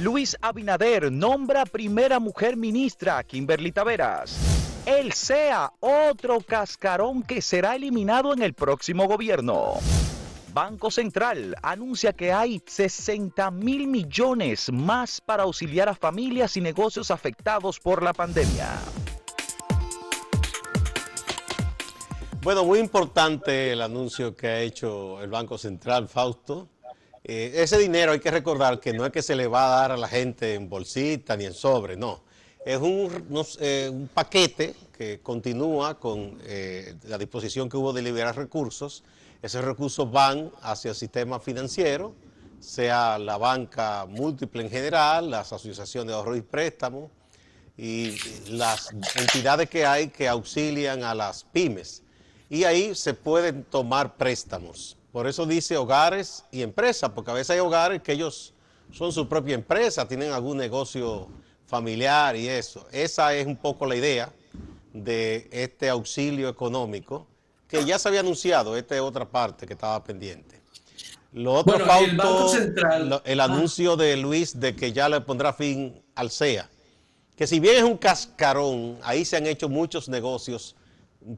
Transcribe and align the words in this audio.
Luis 0.00 0.36
Abinader 0.40 1.10
nombra 1.10 1.64
primera 1.64 2.20
mujer 2.20 2.56
ministra, 2.56 3.24
Kimberly 3.24 3.72
Taveras. 3.72 4.32
El 4.86 5.12
SEA, 5.12 5.72
otro 5.80 6.38
cascarón 6.38 7.24
que 7.24 7.42
será 7.42 7.74
eliminado 7.74 8.32
en 8.32 8.42
el 8.42 8.54
próximo 8.54 9.08
gobierno. 9.08 9.74
Banco 10.54 10.92
Central 10.92 11.56
anuncia 11.62 12.12
que 12.12 12.32
hay 12.32 12.62
60 12.64 13.50
mil 13.50 13.88
millones 13.88 14.70
más 14.72 15.20
para 15.20 15.42
auxiliar 15.42 15.88
a 15.88 15.96
familias 15.96 16.56
y 16.56 16.60
negocios 16.60 17.10
afectados 17.10 17.80
por 17.80 18.04
la 18.04 18.12
pandemia. 18.12 18.68
Bueno, 22.40 22.64
muy 22.64 22.78
importante 22.78 23.72
el 23.72 23.82
anuncio 23.82 24.36
que 24.36 24.46
ha 24.46 24.60
hecho 24.60 25.20
el 25.20 25.28
Banco 25.28 25.58
Central, 25.58 26.06
Fausto. 26.06 26.68
Eh, 27.28 27.62
ese 27.62 27.78
dinero 27.78 28.12
hay 28.12 28.20
que 28.20 28.30
recordar 28.30 28.80
que 28.80 28.92
no 28.92 29.06
es 29.06 29.12
que 29.12 29.22
se 29.22 29.36
le 29.36 29.46
va 29.46 29.66
a 29.66 29.80
dar 29.80 29.92
a 29.92 29.96
la 29.96 30.08
gente 30.08 30.54
en 30.54 30.68
bolsita 30.68 31.36
ni 31.36 31.44
en 31.44 31.54
sobre, 31.54 31.96
no. 31.96 32.22
Es 32.64 32.78
un, 32.78 33.24
eh, 33.60 33.92
paquete 34.12 34.74
que 34.96 35.20
continúa 35.20 35.98
con 36.00 36.38
eh, 36.42 36.96
la 37.04 37.16
disposición 37.18 37.68
que 37.68 37.76
hubo 37.76 37.92
de 37.92 38.02
liberar 38.02 38.34
recursos 38.36 39.04
esos 39.40 39.64
recursos 39.64 40.10
van 40.10 40.50
hacia 40.62 40.90
el 40.90 40.96
sistema 40.96 41.38
financiero, 41.38 42.12
sea 42.58 43.18
la 43.18 43.38
banca 43.38 44.04
múltiple 44.06 44.62
en 44.62 44.70
general, 44.70 45.30
las 45.30 45.52
asociaciones 45.52 46.08
de 46.08 46.14
ahorro 46.14 46.36
y 46.36 46.42
préstamo 46.42 47.10
y 47.76 48.16
las 48.48 48.90
entidades 49.14 49.70
que 49.70 49.86
hay 49.86 50.08
que 50.08 50.26
auxilian 50.26 51.04
a 51.04 51.14
las 51.14 51.44
pymes. 51.44 52.02
Y 52.50 52.64
ahí 52.64 52.96
se 52.96 53.14
pueden 53.14 53.62
tomar 53.62 54.16
préstamos. 54.16 54.96
Por 55.12 55.26
eso 55.26 55.46
dice 55.46 55.76
hogares 55.76 56.44
y 56.50 56.62
empresas, 56.62 57.10
porque 57.10 57.30
a 57.30 57.34
veces 57.34 57.50
hay 57.50 57.60
hogares 57.60 58.02
que 58.02 58.12
ellos 58.12 58.54
son 58.92 59.12
su 59.12 59.28
propia 59.28 59.54
empresa, 59.54 60.06
tienen 60.06 60.32
algún 60.32 60.58
negocio 60.58 61.28
familiar 61.66 62.36
y 62.36 62.48
eso. 62.48 62.86
Esa 62.92 63.34
es 63.34 63.46
un 63.46 63.56
poco 63.56 63.86
la 63.86 63.96
idea 63.96 64.32
de 64.92 65.48
este 65.52 65.88
auxilio 65.88 66.48
económico 66.48 67.26
que 67.68 67.84
ya 67.84 67.98
se 67.98 68.08
había 68.08 68.20
anunciado, 68.20 68.76
esta 68.76 68.94
es 68.94 69.00
otra 69.02 69.28
parte 69.28 69.66
que 69.66 69.74
estaba 69.74 70.02
pendiente. 70.02 70.58
Lo 71.32 71.52
otro, 71.52 71.76
el, 71.76 72.16
Banco 72.16 72.48
Central, 72.48 73.20
el 73.24 73.40
anuncio 73.40 73.96
de 73.96 74.16
Luis 74.16 74.58
de 74.58 74.74
que 74.74 74.92
ya 74.92 75.10
le 75.10 75.20
pondrá 75.20 75.52
fin 75.52 76.02
al 76.14 76.30
CEA, 76.30 76.70
que 77.36 77.46
si 77.46 77.60
bien 77.60 77.76
es 77.76 77.82
un 77.82 77.98
cascarón, 77.98 78.98
ahí 79.02 79.26
se 79.26 79.36
han 79.36 79.46
hecho 79.46 79.68
muchos 79.68 80.08
negocios 80.08 80.74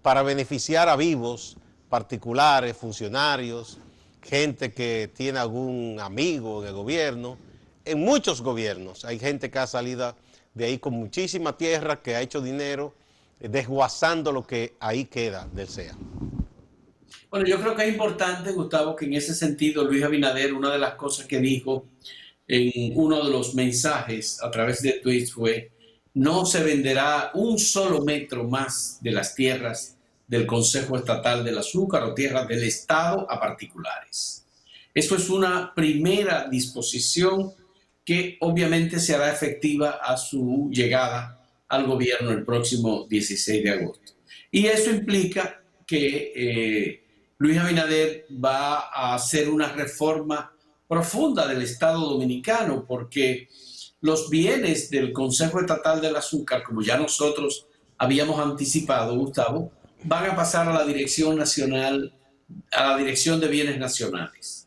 para 0.02 0.22
beneficiar 0.22 0.88
a 0.88 0.94
vivos, 0.94 1.56
particulares, 1.90 2.76
funcionarios, 2.76 3.78
gente 4.22 4.72
que 4.72 5.10
tiene 5.14 5.38
algún 5.38 5.98
amigo 6.00 6.62
en 6.62 6.68
el 6.68 6.74
gobierno, 6.74 7.36
en 7.84 8.00
muchos 8.00 8.40
gobiernos 8.40 9.04
hay 9.04 9.18
gente 9.18 9.50
que 9.50 9.58
ha 9.58 9.66
salido 9.66 10.14
de 10.54 10.64
ahí 10.66 10.78
con 10.78 10.94
muchísima 10.94 11.56
tierra, 11.56 12.00
que 12.00 12.16
ha 12.16 12.22
hecho 12.22 12.40
dinero 12.40 12.94
desguazando 13.40 14.32
lo 14.32 14.46
que 14.46 14.74
ahí 14.80 15.06
queda 15.06 15.48
del 15.52 15.68
SEA. 15.68 15.96
Bueno, 17.30 17.46
yo 17.46 17.60
creo 17.60 17.74
que 17.74 17.84
es 17.84 17.92
importante, 17.92 18.52
Gustavo, 18.52 18.94
que 18.94 19.06
en 19.06 19.14
ese 19.14 19.34
sentido 19.34 19.84
Luis 19.84 20.02
Abinader, 20.02 20.52
una 20.52 20.70
de 20.70 20.78
las 20.78 20.94
cosas 20.94 21.26
que 21.26 21.38
dijo 21.40 21.86
en 22.46 22.92
uno 22.96 23.24
de 23.24 23.30
los 23.30 23.54
mensajes 23.54 24.42
a 24.42 24.50
través 24.50 24.82
de 24.82 24.94
tweets 24.94 25.32
fue, 25.32 25.70
no 26.14 26.44
se 26.44 26.62
venderá 26.62 27.30
un 27.34 27.58
solo 27.58 28.02
metro 28.04 28.44
más 28.44 28.98
de 29.00 29.12
las 29.12 29.34
tierras 29.34 29.96
del 30.30 30.46
Consejo 30.46 30.96
Estatal 30.96 31.42
del 31.44 31.58
Azúcar 31.58 32.04
o 32.04 32.14
tierras 32.14 32.46
del 32.46 32.62
Estado 32.62 33.26
a 33.28 33.40
particulares. 33.40 34.46
Eso 34.94 35.16
es 35.16 35.28
una 35.28 35.74
primera 35.74 36.46
disposición 36.48 37.52
que 38.04 38.36
obviamente 38.38 39.00
se 39.00 39.12
hará 39.12 39.32
efectiva 39.32 39.98
a 40.00 40.16
su 40.16 40.70
llegada 40.72 41.44
al 41.68 41.84
gobierno 41.84 42.30
el 42.30 42.44
próximo 42.44 43.08
16 43.08 43.64
de 43.64 43.70
agosto. 43.70 44.12
Y 44.52 44.66
eso 44.66 44.90
implica 44.90 45.64
que 45.84 46.32
eh, 46.36 47.04
Luis 47.38 47.58
Abinader 47.58 48.26
va 48.32 48.88
a 48.88 49.16
hacer 49.16 49.50
una 49.50 49.72
reforma 49.72 50.52
profunda 50.86 51.48
del 51.48 51.62
Estado 51.62 52.08
dominicano, 52.08 52.84
porque 52.86 53.48
los 54.00 54.30
bienes 54.30 54.90
del 54.90 55.12
Consejo 55.12 55.58
Estatal 55.58 56.00
del 56.00 56.14
Azúcar, 56.14 56.62
como 56.62 56.82
ya 56.82 56.96
nosotros 56.96 57.66
habíamos 57.98 58.38
anticipado, 58.38 59.16
Gustavo, 59.16 59.72
van 60.02 60.30
a 60.30 60.36
pasar 60.36 60.68
a 60.68 60.72
la 60.72 60.84
Dirección 60.84 61.36
Nacional, 61.36 62.12
a 62.72 62.90
la 62.90 62.96
Dirección 62.96 63.40
de 63.40 63.48
Bienes 63.48 63.78
Nacionales. 63.78 64.66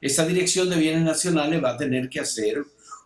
Esa 0.00 0.26
Dirección 0.26 0.70
de 0.70 0.76
Bienes 0.76 1.02
Nacionales 1.02 1.62
va 1.62 1.70
a 1.70 1.76
tener 1.76 2.08
que 2.08 2.20
hacer 2.20 2.64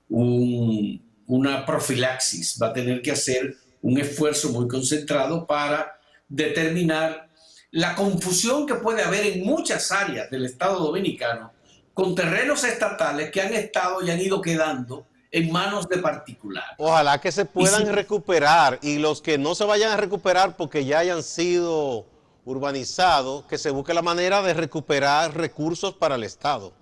un, 0.09 1.03
una 1.27 1.65
profilaxis, 1.65 2.59
va 2.60 2.69
a 2.69 2.72
tener 2.72 3.00
que 3.00 3.12
hacer 3.12 3.56
un 3.81 3.99
esfuerzo 3.99 4.50
muy 4.50 4.69
concentrado 4.69 5.47
para 5.47 5.99
determinar 6.28 7.28
la 7.71 7.94
confusión 7.94 8.66
que 8.66 8.75
puede 8.75 9.03
haber 9.03 9.27
en 9.27 9.44
muchas 9.44 9.91
áreas 9.91 10.31
del 10.31 10.44
Estado 10.44 10.78
dominicano 10.78 11.53
con 11.94 12.15
terrenos 12.15 12.65
estatales 12.65 13.31
que 13.31 13.41
han 13.41 13.53
estado 13.53 14.03
y 14.03 14.10
han 14.10 14.21
ido 14.21 14.41
quedando 14.41 15.06
en 15.32 15.50
manos 15.50 15.88
de 15.88 15.98
particulares. 15.98 16.76
Ojalá 16.76 17.19
que 17.19 17.32
se 17.32 17.47
puedan 17.47 17.91
recuperar 17.93 18.78
y 18.82 18.98
los 18.98 19.22
que 19.22 19.38
no 19.38 19.54
se 19.54 19.65
vayan 19.65 19.91
a 19.91 19.97
recuperar 19.97 20.56
porque 20.56 20.84
ya 20.84 20.98
hayan 20.98 21.22
sido 21.22 22.06
urbanizados, 22.44 23.44
que 23.47 23.56
se 23.56 23.71
busque 23.71 23.94
la 23.94 24.03
manera 24.03 24.42
de 24.42 24.53
recuperar 24.53 25.34
recursos 25.34 25.94
para 25.94 26.16
el 26.16 26.25
Estado. 26.25 26.75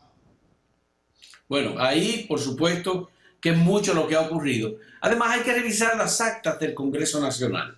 Bueno, 1.48 1.74
ahí, 1.78 2.26
por 2.28 2.40
supuesto, 2.40 3.10
que 3.40 3.50
es 3.50 3.56
mucho 3.56 3.94
lo 3.94 4.08
que 4.08 4.16
ha 4.16 4.20
ocurrido. 4.20 4.74
Además, 5.00 5.30
hay 5.32 5.40
que 5.40 5.52
revisar 5.52 5.96
las 5.96 6.20
actas 6.20 6.58
del 6.58 6.74
Congreso 6.74 7.20
Nacional. 7.20 7.76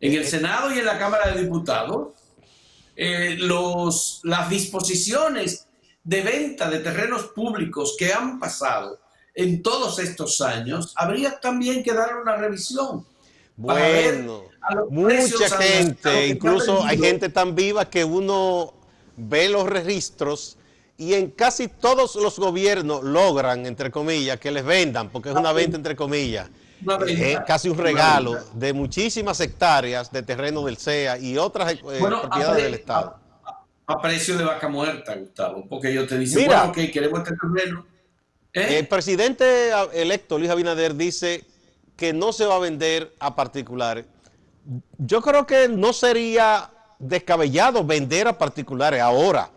En 0.00 0.14
el 0.14 0.24
Senado 0.24 0.72
y 0.72 0.78
en 0.78 0.84
la 0.84 0.98
Cámara 0.98 1.30
de 1.30 1.42
Diputados, 1.42 2.08
eh, 2.96 3.36
los, 3.38 4.20
las 4.24 4.50
disposiciones 4.50 5.68
de 6.02 6.22
venta 6.22 6.68
de 6.70 6.80
terrenos 6.80 7.26
públicos 7.26 7.94
que 7.98 8.12
han 8.12 8.38
pasado 8.38 8.98
en 9.38 9.62
todos 9.62 10.00
estos 10.00 10.40
años, 10.40 10.92
habría 10.96 11.38
también 11.38 11.84
que 11.84 11.92
darle 11.92 12.20
una 12.20 12.34
revisión. 12.34 13.06
Bueno, 13.56 14.46
mucha 14.90 15.48
gente, 15.56 16.26
incluso 16.26 16.82
hay 16.82 16.98
gente 16.98 17.28
tan 17.28 17.54
viva 17.54 17.88
que 17.88 18.04
uno 18.04 18.74
ve 19.16 19.48
los 19.48 19.68
registros 19.68 20.58
y 20.96 21.14
en 21.14 21.30
casi 21.30 21.68
todos 21.68 22.16
los 22.16 22.36
gobiernos 22.36 23.04
logran, 23.04 23.64
entre 23.64 23.92
comillas, 23.92 24.40
que 24.40 24.50
les 24.50 24.64
vendan, 24.64 25.08
porque 25.08 25.28
es 25.28 25.36
una 25.36 25.52
venta 25.52 25.76
entre 25.76 25.94
comillas. 25.94 26.50
Es 27.06 27.38
casi 27.46 27.68
un 27.68 27.78
regalo 27.78 28.36
de 28.54 28.72
muchísimas 28.72 29.38
hectáreas 29.38 30.10
de 30.10 30.24
terreno 30.24 30.64
del 30.64 30.78
CEA 30.78 31.16
y 31.16 31.38
otras 31.38 31.74
eh, 31.74 31.78
propiedades 31.80 32.64
del 32.64 32.74
Estado. 32.74 33.16
A, 33.86 34.02
precio 34.02 34.36
de 34.36 34.44
vaca 34.44 34.68
muerta, 34.68 35.14
Gustavo, 35.14 35.64
porque 35.68 35.94
yo 35.94 36.08
te 36.08 36.18
dice, 36.18 36.44
bueno, 36.44 36.64
ok, 36.64 36.78
queremos 36.92 37.20
este 37.20 37.36
terreno. 37.36 37.97
¿Eh? 38.54 38.78
El 38.78 38.88
presidente 38.88 39.70
electo, 39.92 40.38
Luis 40.38 40.50
Abinader, 40.50 40.94
dice 40.94 41.44
que 41.96 42.12
no 42.12 42.32
se 42.32 42.46
va 42.46 42.56
a 42.56 42.60
vender 42.60 43.14
a 43.18 43.34
particulares. 43.34 44.06
Yo 44.98 45.20
creo 45.22 45.46
que 45.46 45.68
no 45.68 45.92
sería 45.92 46.70
descabellado 46.98 47.84
vender 47.84 48.28
a 48.28 48.38
particulares 48.38 49.00
ahora 49.00 49.50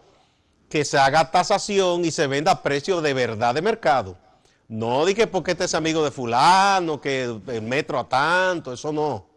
que 0.70 0.86
se 0.86 0.98
haga 0.98 1.30
tasación 1.30 2.06
y 2.06 2.12
se 2.12 2.28
venda 2.28 2.52
a 2.52 2.64
precio 2.64 3.02
de 3.02 3.14
verdad 3.14 3.54
de 3.54 3.62
mercado. 3.62 4.18
No 4.70 5.06
dije 5.06 5.28
porque 5.28 5.52
este 5.52 5.66
es 5.66 5.76
amigo 5.76 6.04
de 6.04 6.12
fulano, 6.12 7.02
que 7.02 7.24
el 7.24 7.62
metro 7.62 8.00
a 8.00 8.08
tanto, 8.08 8.72
eso 8.72 8.94
no. 8.94 9.28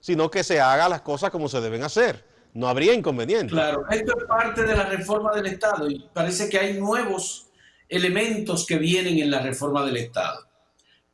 Sino 0.00 0.30
que 0.30 0.44
se 0.44 0.60
haga 0.60 0.88
las 0.88 1.00
cosas 1.00 1.30
como 1.30 1.48
se 1.48 1.60
deben 1.60 1.82
hacer. 1.82 2.24
No 2.52 2.68
habría 2.68 2.94
inconveniente. 2.94 3.52
Claro, 3.52 3.84
esto 3.90 4.16
es 4.16 4.24
parte 4.26 4.62
de 4.62 4.76
la 4.76 4.84
reforma 4.84 5.34
del 5.34 5.46
Estado 5.46 5.90
y 5.90 6.08
parece 6.12 6.48
que 6.48 6.58
hay 6.60 6.80
nuevos 6.80 7.48
elementos 7.88 8.66
que 8.66 8.78
vienen 8.78 9.18
en 9.18 9.30
la 9.30 9.40
reforma 9.40 9.84
del 9.84 9.96
Estado. 9.96 10.48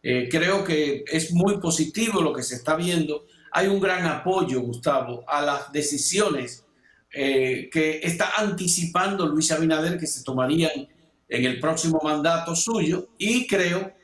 Eh, 0.02 0.28
creo 0.30 0.64
que 0.64 1.04
es 1.06 1.32
muy 1.32 1.58
positivo 1.58 2.22
lo 2.22 2.32
que 2.32 2.42
se 2.42 2.54
está 2.54 2.76
viendo. 2.76 3.26
Hay 3.52 3.66
un 3.66 3.80
gran 3.80 4.06
apoyo, 4.06 4.60
Gustavo, 4.60 5.24
a 5.28 5.42
las 5.42 5.72
decisiones 5.72 6.64
eh, 7.12 7.68
que 7.72 7.98
está 8.04 8.34
anticipando 8.36 9.26
Luis 9.26 9.50
Abinader 9.50 9.98
que 9.98 10.06
se 10.06 10.22
tomarían 10.22 10.88
en 11.28 11.44
el 11.44 11.58
próximo 11.58 12.00
mandato 12.04 12.54
suyo 12.54 13.08
y 13.18 13.48
creo 13.48 13.94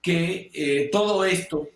que 0.00 0.50
eh, 0.54 0.88
todo 0.92 1.24
esto 1.24 1.68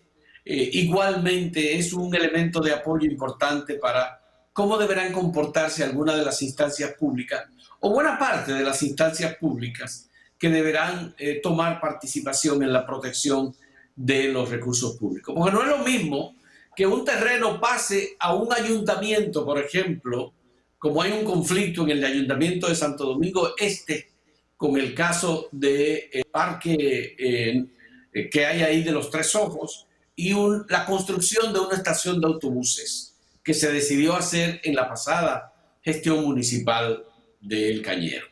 eh, 0.45 0.69
igualmente 0.73 1.77
es 1.77 1.91
un 1.91 2.15
elemento 2.15 2.61
de 2.61 2.71
apoyo 2.71 3.05
importante 3.05 3.75
para 3.75 4.21
cómo 4.53 4.77
deberán 4.77 5.11
comportarse 5.11 5.83
algunas 5.83 6.17
de 6.17 6.23
las 6.23 6.41
instancias 6.41 6.93
públicas 6.93 7.43
o 7.81 7.91
buena 7.91 8.17
parte 8.17 8.53
de 8.53 8.63
las 8.63 8.81
instancias 8.81 9.35
públicas 9.35 10.06
que 10.39 10.49
deberán 10.49 11.15
tomar 11.41 11.81
participación 11.81 12.61
en 12.61 12.71
la 12.71 12.85
protección 12.85 13.55
de 13.95 14.27
los 14.27 14.49
recursos 14.49 14.95
públicos. 14.97 15.33
Porque 15.35 15.51
no 15.51 15.63
es 15.63 15.69
lo 15.69 15.79
mismo 15.79 16.35
que 16.75 16.85
un 16.85 17.03
terreno 17.03 17.59
pase 17.59 18.15
a 18.19 18.35
un 18.35 18.53
ayuntamiento, 18.53 19.43
por 19.43 19.57
ejemplo, 19.57 20.33
como 20.77 21.01
hay 21.01 21.11
un 21.11 21.25
conflicto 21.25 21.83
en 21.83 21.89
el 21.89 22.05
Ayuntamiento 22.05 22.69
de 22.69 22.75
Santo 22.75 23.05
Domingo 23.05 23.55
Este 23.57 24.09
con 24.55 24.77
el 24.77 24.93
caso 24.93 25.49
de 25.51 26.09
eh, 26.11 26.23
Parque 26.31 27.15
eh, 27.17 27.65
eh, 28.13 28.29
que 28.29 28.45
hay 28.45 28.61
ahí 28.61 28.83
de 28.83 28.91
los 28.91 29.09
tres 29.09 29.35
ojos 29.35 29.85
y 30.15 30.33
la 30.69 30.85
construcción 30.85 31.53
de 31.53 31.59
una 31.59 31.75
estación 31.75 32.19
de 32.19 32.27
autobuses 32.27 33.15
que 33.43 33.53
se 33.53 33.71
decidió 33.71 34.15
hacer 34.15 34.59
en 34.63 34.75
la 34.75 34.89
pasada 34.89 35.53
gestión 35.81 36.23
municipal 36.23 37.03
del 37.39 37.81
Cañero. 37.81 38.25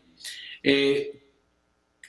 Eh, 0.63 1.14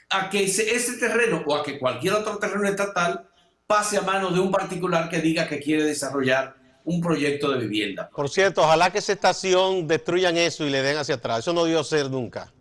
a 0.09 0.29
que 0.29 0.43
ese, 0.43 0.97
terreno 0.97 1.43
o 1.45 1.55
a 1.55 1.63
que 1.63 1.77
cualquier 1.77 2.13
otro 2.13 2.37
terreno 2.37 2.67
estatal 2.67 3.27
pase 3.65 3.97
a 3.97 4.01
manos 4.01 4.33
de 4.33 4.39
un 4.39 4.51
particular 4.51 5.09
que 5.09 5.19
diga 5.19 5.47
que 5.47 5.59
quiere 5.59 5.83
desarrollar 5.83 6.55
un 6.85 7.01
proyecto 7.01 7.51
de 7.51 7.59
vivienda. 7.59 8.09
Por 8.09 8.29
cierto, 8.29 8.61
ojalá 8.61 8.91
que 8.91 8.99
esa 8.99 9.11
estación 9.11 9.87
destruyan 9.87 10.37
eso 10.37 10.65
y 10.65 10.69
le 10.69 10.81
den 10.81 10.97
hacia 10.97 11.15
atrás. 11.15 11.39
Eso 11.39 11.51
no 11.51 11.65
debió 11.65 11.83
ser 11.83 12.09
nunca. 12.09 12.53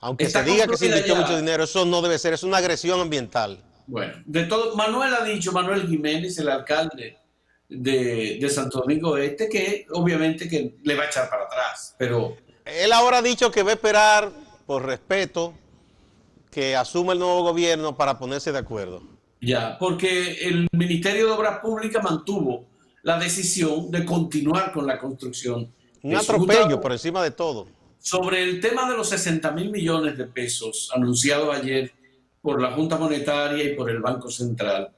Aunque 0.00 0.28
se 0.28 0.42
diga 0.42 0.66
que 0.66 0.76
se 0.76 0.86
invirtió 0.86 1.16
mucho 1.16 1.34
dinero, 1.34 1.64
eso 1.64 1.86
no 1.86 2.02
debe 2.02 2.18
ser, 2.18 2.34
es 2.34 2.42
una 2.42 2.58
agresión 2.58 3.00
ambiental. 3.00 3.64
Bueno, 3.86 4.12
de 4.26 4.44
todo, 4.44 4.76
Manuel 4.76 5.14
ha 5.14 5.24
dicho, 5.24 5.50
Manuel 5.50 5.86
Jiménez, 5.88 6.36
el 6.38 6.50
alcalde 6.50 7.16
de, 7.68 8.38
de, 8.38 8.50
Santo 8.50 8.80
Domingo 8.80 9.16
Este, 9.16 9.48
que 9.48 9.86
obviamente 9.92 10.46
que 10.46 10.76
le 10.82 10.94
va 10.94 11.04
a 11.04 11.06
echar 11.06 11.30
para 11.30 11.44
atrás, 11.44 11.94
pero... 11.98 12.36
Él 12.66 12.92
ahora 12.92 13.18
ha 13.18 13.22
dicho 13.22 13.50
que 13.50 13.62
va 13.62 13.70
a 13.70 13.74
esperar, 13.74 14.30
por 14.66 14.84
respeto, 14.84 15.54
que 16.54 16.76
asuma 16.76 17.14
el 17.14 17.18
nuevo 17.18 17.42
gobierno 17.42 17.96
para 17.96 18.16
ponerse 18.16 18.52
de 18.52 18.58
acuerdo. 18.58 19.02
Ya, 19.40 19.76
porque 19.76 20.34
el 20.46 20.68
Ministerio 20.70 21.26
de 21.26 21.32
Obras 21.32 21.58
Públicas 21.58 22.02
mantuvo 22.02 22.66
la 23.02 23.18
decisión 23.18 23.90
de 23.90 24.04
continuar 24.04 24.70
con 24.70 24.86
la 24.86 24.96
construcción. 24.96 25.74
Un 26.02 26.14
atropello 26.14 26.80
por 26.80 26.92
encima 26.92 27.24
de 27.24 27.32
todo. 27.32 27.66
Sobre 27.98 28.44
el 28.44 28.60
tema 28.60 28.88
de 28.88 28.96
los 28.96 29.08
60 29.08 29.50
mil 29.50 29.70
millones 29.70 30.16
de 30.16 30.26
pesos 30.26 30.90
anunciado 30.94 31.50
ayer 31.50 31.92
por 32.40 32.62
la 32.62 32.70
Junta 32.70 32.98
Monetaria 32.98 33.64
y 33.64 33.74
por 33.74 33.90
el 33.90 33.98
Banco 33.98 34.30
Central, 34.30 34.94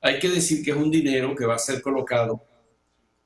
hay 0.00 0.20
que 0.20 0.28
decir 0.28 0.64
que 0.64 0.70
es 0.70 0.76
un 0.76 0.92
dinero 0.92 1.34
que 1.34 1.44
va 1.44 1.56
a 1.56 1.58
ser 1.58 1.82
colocado 1.82 2.44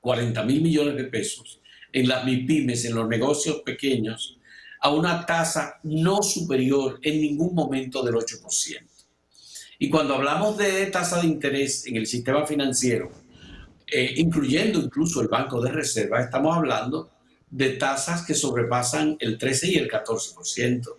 40 0.00 0.42
mil 0.44 0.62
millones 0.62 0.96
de 0.96 1.04
pesos 1.04 1.60
en 1.92 2.08
las 2.08 2.24
MIPIMES, 2.24 2.86
en 2.86 2.94
los 2.94 3.08
negocios 3.08 3.60
pequeños, 3.64 4.38
a 4.84 4.90
una 4.90 5.24
tasa 5.24 5.80
no 5.82 6.22
superior 6.22 7.00
en 7.02 7.18
ningún 7.18 7.54
momento 7.54 8.02
del 8.02 8.16
8%. 8.16 8.84
Y 9.78 9.88
cuando 9.88 10.14
hablamos 10.14 10.58
de 10.58 10.84
tasa 10.86 11.22
de 11.22 11.26
interés 11.26 11.86
en 11.86 11.96
el 11.96 12.06
sistema 12.06 12.46
financiero, 12.46 13.10
eh, 13.86 14.12
incluyendo 14.18 14.78
incluso 14.78 15.22
el 15.22 15.28
Banco 15.28 15.62
de 15.62 15.72
Reserva, 15.72 16.20
estamos 16.20 16.54
hablando 16.54 17.10
de 17.48 17.70
tasas 17.70 18.26
que 18.26 18.34
sobrepasan 18.34 19.16
el 19.20 19.38
13 19.38 19.68
y 19.68 19.76
el 19.76 19.90
14%. 19.90 20.90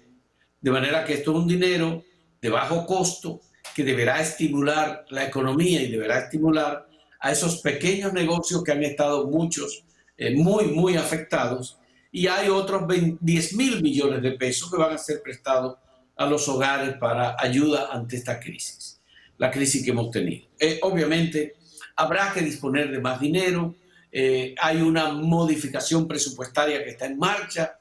De 0.61 0.71
manera 0.71 1.05
que 1.05 1.13
esto 1.13 1.33
es 1.33 1.37
un 1.37 1.47
dinero 1.47 2.03
de 2.41 2.49
bajo 2.49 2.87
costo 2.87 3.41
que 3.75 3.83
deberá 3.83 4.19
estimular 4.19 5.05
la 5.09 5.27
economía 5.27 5.83
y 5.83 5.91
deberá 5.91 6.21
estimular 6.21 6.87
a 7.19 7.31
esos 7.31 7.57
pequeños 7.57 8.13
negocios 8.13 8.63
que 8.63 8.71
han 8.71 8.83
estado 8.83 9.27
muchos 9.27 9.83
eh, 10.17 10.35
muy, 10.35 10.69
muy 10.69 10.97
afectados. 10.97 11.77
Y 12.15 12.27
hay 12.27 12.47
otros 12.47 12.83
10 13.19 13.55
mil 13.55 13.83
millones 13.83 14.21
de 14.21 14.31
pesos 14.31 14.71
que 14.71 14.77
van 14.77 14.93
a 14.93 14.97
ser 14.97 15.21
prestados 15.21 15.75
a 16.15 16.25
los 16.25 16.47
hogares 16.47 16.95
para 16.97 17.35
ayuda 17.37 17.89
ante 17.91 18.15
esta 18.15 18.39
crisis, 18.39 19.01
la 19.37 19.51
crisis 19.51 19.83
que 19.83 19.91
hemos 19.91 20.11
tenido. 20.11 20.47
Eh, 20.57 20.79
obviamente, 20.83 21.55
habrá 21.97 22.31
que 22.31 22.39
disponer 22.39 22.89
de 22.89 23.01
más 23.01 23.19
dinero, 23.19 23.75
eh, 24.13 24.55
hay 24.61 24.81
una 24.81 25.09
modificación 25.09 26.07
presupuestaria 26.07 26.81
que 26.85 26.91
está 26.91 27.05
en 27.05 27.17
marcha, 27.17 27.79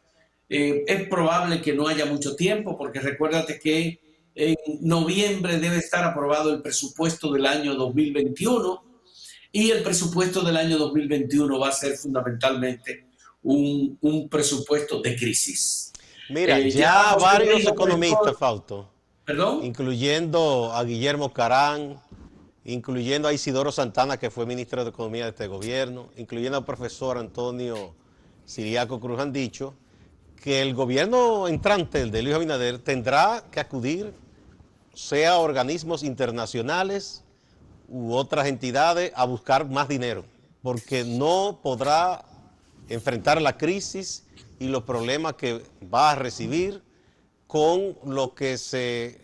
eh, 0.49 0.83
es 0.85 1.09
probable 1.09 1.63
que 1.63 1.73
no 1.73 1.87
haya 1.87 2.05
mucho 2.05 2.35
tiempo, 2.35 2.77
porque 2.77 2.99
recuérdate 2.99 3.61
que 3.61 4.01
en 4.35 4.57
noviembre 4.81 5.61
debe 5.61 5.77
estar 5.77 6.03
aprobado 6.03 6.53
el 6.53 6.61
presupuesto 6.61 7.31
del 7.31 7.47
año 7.47 7.77
2021 7.77 8.83
y 9.53 9.71
el 9.71 9.85
presupuesto 9.85 10.41
del 10.43 10.57
año 10.57 10.77
2021 10.77 11.57
va 11.57 11.69
a 11.69 11.73
ser 11.73 11.97
fundamentalmente 11.97 13.04
un, 13.45 13.97
un 14.01 14.29
presupuesto 14.29 15.01
de 15.01 15.15
crisis. 15.15 15.93
Mira, 16.29 16.59
eh, 16.59 16.71
ya, 16.71 17.15
varios 17.17 17.65
economistas, 17.67 18.37
Fausto, 18.37 18.89
¿Perdón? 19.25 19.63
incluyendo 19.63 20.73
a 20.73 20.83
Guillermo 20.83 21.33
Carán, 21.33 22.01
incluyendo 22.65 23.29
a 23.29 23.33
Isidoro 23.33 23.71
Santana, 23.71 24.17
que 24.17 24.31
fue 24.31 24.47
ministro 24.47 24.83
de 24.83 24.91
Economía 24.91 25.25
de 25.25 25.31
este 25.31 25.47
gobierno, 25.47 26.09
incluyendo 26.17 26.59
al 26.59 26.65
profesor 26.65 27.19
Antonio 27.19 27.95
Siriaco 28.47 28.99
Cruz, 28.99 29.21
han 29.21 29.33
dicho 29.33 29.75
que 30.43 30.63
el 30.63 30.75
gobierno 30.75 31.47
entrante, 31.47 32.01
el 32.01 32.11
de 32.11 32.23
Luis 32.23 32.35
Abinader, 32.35 32.79
tendrá 32.79 33.45
que 33.51 33.61
acudir, 33.61 34.13
sea 34.95 35.33
a 35.33 35.39
organismos 35.39 36.03
internacionales 36.03 37.23
u 37.89 38.15
otras 38.15 38.47
entidades, 38.47 39.13
a 39.15 39.27
buscar 39.27 39.69
más 39.69 39.89
dinero, 39.89 40.25
porque 40.63 41.05
no 41.05 41.61
podrá 41.63 42.25
enfrentar 42.89 43.41
la 43.41 43.57
crisis 43.57 44.25
y 44.59 44.69
los 44.69 44.83
problemas 44.85 45.35
que 45.35 45.63
va 45.93 46.13
a 46.13 46.15
recibir 46.15 46.83
con 47.47 47.97
lo 48.05 48.35
que 48.35 48.59
se 48.59 49.21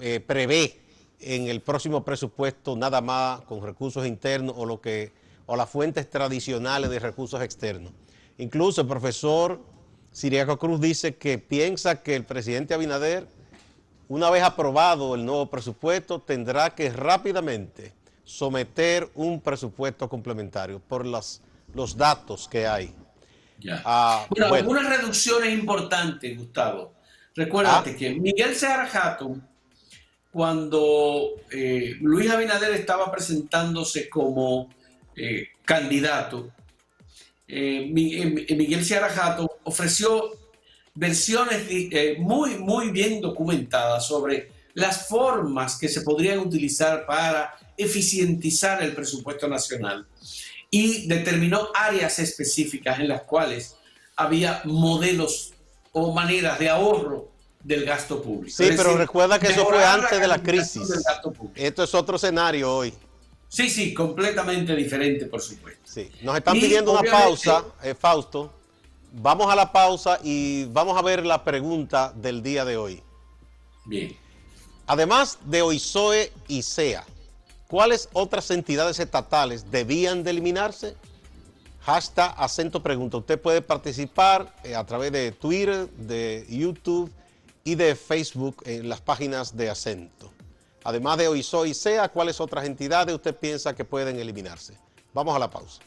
eh, 0.00 0.20
prevé 0.20 0.80
en 1.20 1.48
el 1.48 1.60
próximo 1.60 2.04
presupuesto 2.04 2.76
nada 2.76 3.00
más 3.00 3.40
con 3.42 3.62
recursos 3.62 4.06
internos 4.06 4.54
o 4.58 4.66
lo 4.66 4.80
que 4.80 5.12
o 5.46 5.56
las 5.56 5.68
fuentes 5.68 6.08
tradicionales 6.08 6.90
de 6.90 6.98
recursos 6.98 7.42
externos. 7.42 7.92
Incluso 8.38 8.80
el 8.80 8.86
profesor 8.86 9.60
Siriaco 10.12 10.58
Cruz 10.58 10.80
dice 10.80 11.16
que 11.16 11.38
piensa 11.38 12.02
que 12.02 12.14
el 12.14 12.24
presidente 12.24 12.72
Abinader, 12.72 13.26
una 14.08 14.30
vez 14.30 14.42
aprobado 14.42 15.14
el 15.14 15.24
nuevo 15.24 15.46
presupuesto, 15.50 16.20
tendrá 16.20 16.74
que 16.74 16.90
rápidamente 16.90 17.92
someter 18.24 19.10
un 19.14 19.40
presupuesto 19.40 20.08
complementario 20.08 20.80
por 20.80 21.04
las, 21.04 21.42
los 21.74 21.96
datos 21.96 22.48
que 22.48 22.66
hay. 22.66 22.94
Ah, 23.84 24.26
bueno, 24.30 24.54
algunas 24.54 24.88
reducciones 24.88 25.52
importantes, 25.52 26.36
Gustavo. 26.36 26.94
Recuérdate 27.34 27.90
ah. 27.90 27.96
que 27.96 28.10
Miguel 28.14 28.54
Seara 28.54 29.18
cuando 30.30 31.30
eh, 31.50 31.96
Luis 32.00 32.30
Abinader 32.30 32.72
estaba 32.72 33.10
presentándose 33.10 34.08
como 34.08 34.68
eh, 35.16 35.48
candidato, 35.64 36.52
eh, 37.46 37.86
Miguel 37.90 38.84
Seara 38.84 39.38
ofreció 39.64 40.30
versiones 40.94 41.66
muy, 42.18 42.56
muy 42.56 42.90
bien 42.90 43.20
documentadas 43.20 44.06
sobre 44.06 44.50
las 44.74 45.08
formas 45.08 45.78
que 45.78 45.88
se 45.88 46.02
podrían 46.02 46.40
utilizar 46.40 47.06
para 47.06 47.54
eficientizar 47.76 48.82
el 48.82 48.92
presupuesto 48.92 49.48
nacional 49.48 50.06
y 50.74 51.06
determinó 51.06 51.68
áreas 51.72 52.18
específicas 52.18 52.98
en 52.98 53.06
las 53.06 53.22
cuales 53.22 53.76
había 54.16 54.60
modelos 54.64 55.52
o 55.92 56.12
maneras 56.12 56.58
de 56.58 56.68
ahorro 56.68 57.28
del 57.62 57.84
gasto 57.84 58.20
público. 58.20 58.56
Sí, 58.56 58.70
pero 58.76 58.96
recuerda 58.96 59.38
que 59.38 59.46
eso 59.46 59.66
fue 59.66 59.84
antes 59.84 60.18
de 60.20 60.26
la 60.26 60.42
crisis. 60.42 60.82
Esto 61.54 61.84
es 61.84 61.94
otro 61.94 62.16
escenario 62.16 62.74
hoy. 62.74 62.92
Sí, 63.48 63.70
sí, 63.70 63.94
completamente 63.94 64.74
diferente, 64.74 65.26
por 65.26 65.40
supuesto. 65.40 65.80
Sí, 65.84 66.10
nos 66.22 66.36
están 66.36 66.54
pidiendo 66.54 66.90
una 66.90 67.08
pausa, 67.08 67.64
eh, 67.80 67.94
Fausto. 67.94 68.52
Vamos 69.12 69.52
a 69.52 69.54
la 69.54 69.70
pausa 69.70 70.18
y 70.24 70.64
vamos 70.64 70.98
a 70.98 71.02
ver 71.02 71.24
la 71.24 71.44
pregunta 71.44 72.12
del 72.16 72.42
día 72.42 72.64
de 72.64 72.76
hoy. 72.76 73.00
Bien. 73.84 74.16
Además 74.88 75.38
de 75.44 75.62
OISOE 75.62 76.32
y 76.48 76.62
SEA, 76.62 77.04
¿Cuáles 77.68 78.08
otras 78.12 78.50
entidades 78.50 78.98
estatales 78.98 79.70
debían 79.70 80.22
de 80.22 80.30
eliminarse? 80.30 80.96
Hashtag 81.80 82.34
acento 82.38 82.82
pregunta. 82.82 83.18
Usted 83.18 83.40
puede 83.40 83.62
participar 83.62 84.54
eh, 84.64 84.74
a 84.74 84.84
través 84.84 85.12
de 85.12 85.32
Twitter, 85.32 85.88
de 85.90 86.46
YouTube 86.48 87.12
y 87.62 87.74
de 87.74 87.94
Facebook 87.94 88.62
en 88.64 88.88
las 88.88 89.00
páginas 89.00 89.56
de 89.56 89.70
acento. 89.70 90.30
Además 90.84 91.16
de 91.18 91.28
OISO 91.28 91.64
y 91.64 91.74
SEA, 91.74 92.08
¿cuáles 92.08 92.40
otras 92.40 92.66
entidades 92.66 93.14
usted 93.14 93.34
piensa 93.34 93.74
que 93.74 93.84
pueden 93.84 94.18
eliminarse? 94.18 94.78
Vamos 95.14 95.34
a 95.34 95.38
la 95.38 95.50
pausa. 95.50 95.80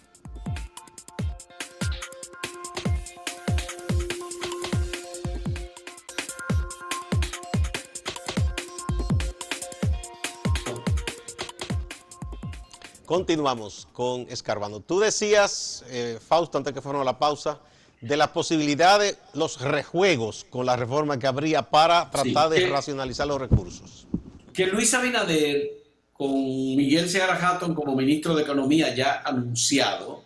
Continuamos 13.07 13.87
con 13.93 14.27
Escarbando. 14.29 14.81
Tú 14.81 14.99
decías, 14.99 15.85
eh, 15.87 16.19
Fausto, 16.19 16.57
antes 16.57 16.73
que 16.73 16.81
fuéramos 16.81 17.07
a 17.07 17.11
la 17.13 17.17
pausa, 17.17 17.61
de 18.01 18.17
la 18.17 18.33
posibilidad 18.33 18.99
de 18.99 19.15
los 19.33 19.61
rejuegos 19.61 20.45
con 20.49 20.65
la 20.65 20.75
reforma 20.75 21.17
que 21.17 21.25
habría 21.25 21.61
para 21.61 22.11
tratar 22.11 22.49
de 22.49 22.67
racionalizar 22.67 23.25
los 23.25 23.39
recursos. 23.39 24.07
Que 24.53 24.67
Luis 24.67 24.93
Abinader, 24.93 25.69
con 26.11 26.33
Miguel 26.33 27.09
Seara 27.09 27.35
Hatton 27.35 27.73
como 27.73 27.95
ministro 27.95 28.35
de 28.35 28.43
Economía 28.43 28.93
ya 28.93 29.21
anunciado, 29.23 30.25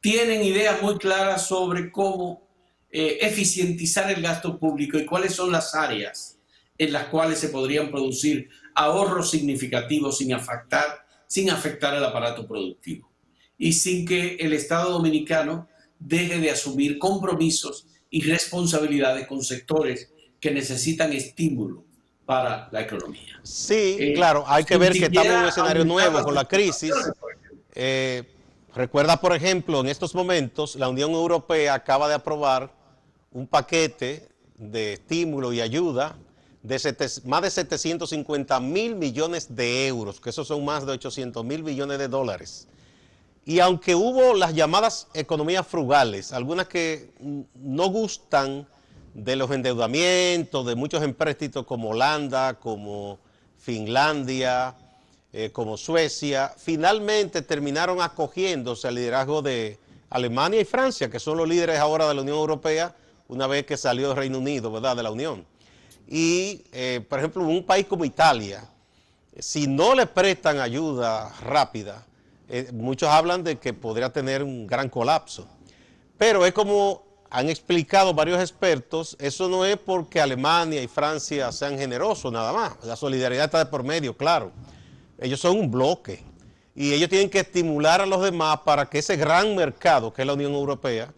tienen 0.00 0.42
ideas 0.42 0.80
muy 0.80 0.96
claras 0.96 1.46
sobre 1.46 1.92
cómo 1.92 2.48
eh, 2.90 3.18
eficientizar 3.20 4.10
el 4.10 4.22
gasto 4.22 4.58
público 4.58 4.96
y 4.96 5.04
cuáles 5.04 5.34
son 5.34 5.52
las 5.52 5.74
áreas 5.74 6.38
en 6.78 6.94
las 6.94 7.08
cuales 7.08 7.38
se 7.38 7.50
podrían 7.50 7.90
producir 7.90 8.48
ahorros 8.74 9.30
significativos 9.30 10.16
sin 10.16 10.32
afectar, 10.32 11.05
sin 11.26 11.50
afectar 11.50 11.94
el 11.94 12.04
aparato 12.04 12.46
productivo 12.46 13.10
y 13.58 13.72
sin 13.72 14.06
que 14.06 14.36
el 14.36 14.52
Estado 14.52 14.92
dominicano 14.92 15.68
deje 15.98 16.38
de 16.38 16.50
asumir 16.50 16.98
compromisos 16.98 17.86
y 18.10 18.22
responsabilidades 18.22 19.26
con 19.26 19.42
sectores 19.42 20.12
que 20.40 20.50
necesitan 20.50 21.12
estímulo 21.12 21.84
para 22.24 22.68
la 22.72 22.82
economía. 22.82 23.40
Sí, 23.42 23.96
eh, 23.98 24.12
claro, 24.14 24.44
hay 24.46 24.64
que 24.64 24.76
ver 24.76 24.92
que 24.92 25.04
estamos 25.04 25.26
en 25.26 25.38
un 25.38 25.48
escenario 25.48 25.84
nuevo 25.84 26.22
con 26.22 26.34
la 26.34 26.44
crisis. 26.44 26.92
Eh, 27.74 28.24
recuerda, 28.74 29.20
por 29.20 29.34
ejemplo, 29.34 29.80
en 29.80 29.86
estos 29.86 30.14
momentos 30.14 30.76
la 30.76 30.88
Unión 30.88 31.12
Europea 31.12 31.74
acaba 31.74 32.08
de 32.08 32.14
aprobar 32.14 32.72
un 33.32 33.46
paquete 33.46 34.28
de 34.56 34.94
estímulo 34.94 35.52
y 35.52 35.60
ayuda 35.60 36.16
de 36.66 37.20
más 37.24 37.42
de 37.42 37.50
750 37.50 38.58
mil 38.60 38.96
millones 38.96 39.54
de 39.54 39.86
euros, 39.86 40.20
que 40.20 40.30
esos 40.30 40.48
son 40.48 40.64
más 40.64 40.84
de 40.84 40.92
800 40.92 41.44
mil 41.44 41.62
millones 41.62 41.98
de 41.98 42.08
dólares. 42.08 42.66
Y 43.44 43.60
aunque 43.60 43.94
hubo 43.94 44.34
las 44.34 44.52
llamadas 44.54 45.06
economías 45.14 45.64
frugales, 45.64 46.32
algunas 46.32 46.66
que 46.66 47.12
no 47.54 47.88
gustan 47.88 48.66
de 49.14 49.36
los 49.36 49.50
endeudamientos 49.52 50.66
de 50.66 50.74
muchos 50.74 51.04
empréstitos 51.04 51.64
como 51.64 51.90
Holanda, 51.90 52.54
como 52.54 53.20
Finlandia, 53.56 54.74
eh, 55.32 55.50
como 55.52 55.76
Suecia, 55.76 56.52
finalmente 56.56 57.42
terminaron 57.42 58.02
acogiéndose 58.02 58.88
al 58.88 58.96
liderazgo 58.96 59.40
de 59.40 59.78
Alemania 60.10 60.60
y 60.60 60.64
Francia, 60.64 61.08
que 61.08 61.20
son 61.20 61.38
los 61.38 61.48
líderes 61.48 61.78
ahora 61.78 62.08
de 62.08 62.14
la 62.14 62.22
Unión 62.22 62.38
Europea, 62.38 62.96
una 63.28 63.46
vez 63.46 63.64
que 63.64 63.76
salió 63.76 64.10
el 64.10 64.16
Reino 64.16 64.38
Unido, 64.38 64.72
¿verdad?, 64.72 64.96
de 64.96 65.04
la 65.04 65.12
Unión. 65.12 65.46
Y, 66.08 66.64
eh, 66.72 67.04
por 67.08 67.18
ejemplo, 67.18 67.42
un 67.42 67.64
país 67.64 67.86
como 67.86 68.04
Italia, 68.04 68.64
si 69.38 69.66
no 69.66 69.94
le 69.94 70.06
prestan 70.06 70.60
ayuda 70.60 71.32
rápida, 71.40 72.06
eh, 72.48 72.70
muchos 72.72 73.08
hablan 73.08 73.42
de 73.42 73.58
que 73.58 73.72
podría 73.72 74.12
tener 74.12 74.42
un 74.42 74.66
gran 74.66 74.88
colapso. 74.88 75.48
Pero 76.16 76.46
es 76.46 76.52
como 76.52 77.04
han 77.28 77.48
explicado 77.48 78.14
varios 78.14 78.40
expertos, 78.40 79.16
eso 79.18 79.48
no 79.48 79.64
es 79.64 79.76
porque 79.76 80.20
Alemania 80.20 80.80
y 80.82 80.88
Francia 80.88 81.50
sean 81.52 81.76
generosos 81.76 82.32
nada 82.32 82.52
más. 82.52 82.76
La 82.84 82.96
solidaridad 82.96 83.46
está 83.46 83.58
de 83.58 83.66
por 83.66 83.82
medio, 83.82 84.16
claro. 84.16 84.52
Ellos 85.18 85.40
son 85.40 85.58
un 85.58 85.70
bloque 85.70 86.22
y 86.74 86.92
ellos 86.92 87.08
tienen 87.08 87.28
que 87.28 87.40
estimular 87.40 88.00
a 88.00 88.06
los 88.06 88.22
demás 88.22 88.60
para 88.64 88.86
que 88.86 88.98
ese 88.98 89.16
gran 89.16 89.56
mercado 89.56 90.12
que 90.12 90.22
es 90.22 90.26
la 90.26 90.34
Unión 90.34 90.52
Europea 90.52 91.12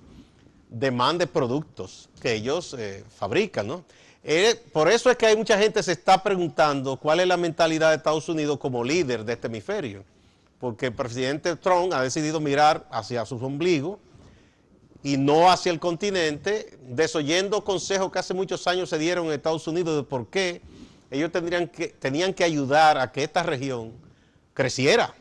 demande 0.70 1.26
productos 1.26 2.08
que 2.20 2.34
ellos 2.34 2.74
eh, 2.78 3.04
fabrican, 3.16 3.66
¿no? 3.66 3.84
Eh, 4.30 4.60
por 4.72 4.90
eso 4.90 5.10
es 5.10 5.16
que 5.16 5.26
hay 5.26 5.36
mucha 5.36 5.58
gente 5.58 5.80
que 5.80 5.82
se 5.82 5.92
está 5.92 6.22
preguntando 6.22 6.98
cuál 6.98 7.20
es 7.20 7.26
la 7.26 7.38
mentalidad 7.38 7.90
de 7.90 7.96
Estados 7.96 8.28
Unidos 8.28 8.58
como 8.58 8.84
líder 8.84 9.24
de 9.24 9.32
este 9.32 9.46
hemisferio 9.46 10.04
porque 10.58 10.86
el 10.86 10.92
presidente 10.92 11.56
Trump 11.56 11.92
ha 11.92 12.02
decidido 12.02 12.40
mirar 12.40 12.86
hacia 12.90 13.24
sus 13.24 13.42
ombligos 13.42 13.98
y 15.02 15.16
no 15.16 15.50
hacia 15.50 15.70
el 15.70 15.78
continente, 15.78 16.76
desoyendo 16.88 17.62
consejos 17.62 18.10
que 18.10 18.18
hace 18.18 18.34
muchos 18.34 18.66
años 18.66 18.90
se 18.90 18.98
dieron 18.98 19.26
en 19.26 19.32
Estados 19.32 19.66
Unidos 19.68 19.96
de 19.96 20.02
por 20.02 20.28
qué 20.28 20.60
ellos 21.10 21.30
tendrían 21.30 21.68
que, 21.68 21.88
tenían 21.88 22.34
que 22.34 22.44
ayudar 22.44 22.98
a 22.98 23.12
que 23.12 23.22
esta 23.22 23.42
región 23.44 23.92
creciera, 24.52 25.14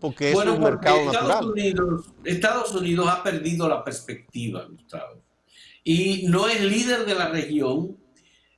porque 0.00 0.30
es 0.30 0.36
un 0.36 0.62
mercado 0.62 0.98
Estados 0.98 1.28
natural. 1.28 1.50
Unidos, 1.50 2.04
Estados 2.22 2.74
Unidos 2.74 3.08
ha 3.10 3.22
perdido 3.22 3.68
la 3.68 3.82
perspectiva, 3.82 4.64
Gustavo, 4.70 5.20
y 5.82 6.26
no 6.28 6.48
es 6.48 6.60
líder 6.60 7.04
de 7.04 7.14
la 7.14 7.28
región 7.28 7.96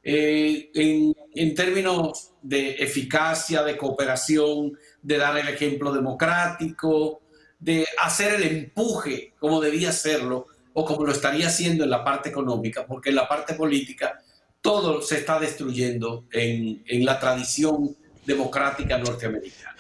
eh, 0.09 0.71
en, 0.73 1.13
en 1.35 1.55
términos 1.57 2.31
de 2.41 2.77
eficacia, 2.77 3.65
de 3.65 3.77
cooperación, 3.77 4.79
de 5.03 5.19
dar 5.19 5.37
el 5.37 5.49
ejemplo 5.49 5.93
democrático, 5.93 7.23
de 7.59 7.85
hacer 7.99 8.35
el 8.35 8.45
empuje 8.45 9.33
como 9.41 9.61
debía 9.61 9.89
hacerlo 9.89 10.47
o 10.75 10.85
como 10.85 11.05
lo 11.05 11.11
estaría 11.11 11.49
haciendo 11.49 11.83
en 11.83 11.91
la 11.91 12.05
parte 12.05 12.29
económica, 12.29 12.87
porque 12.87 13.09
en 13.09 13.17
la 13.17 13.27
parte 13.27 13.55
política 13.55 14.21
todo 14.61 15.03
se 15.03 15.19
está 15.19 15.41
destruyendo 15.41 16.27
en, 16.31 16.85
en 16.87 17.05
la 17.05 17.19
tradición 17.19 17.97
democrática 18.25 18.99
norteamericana. 18.99 19.75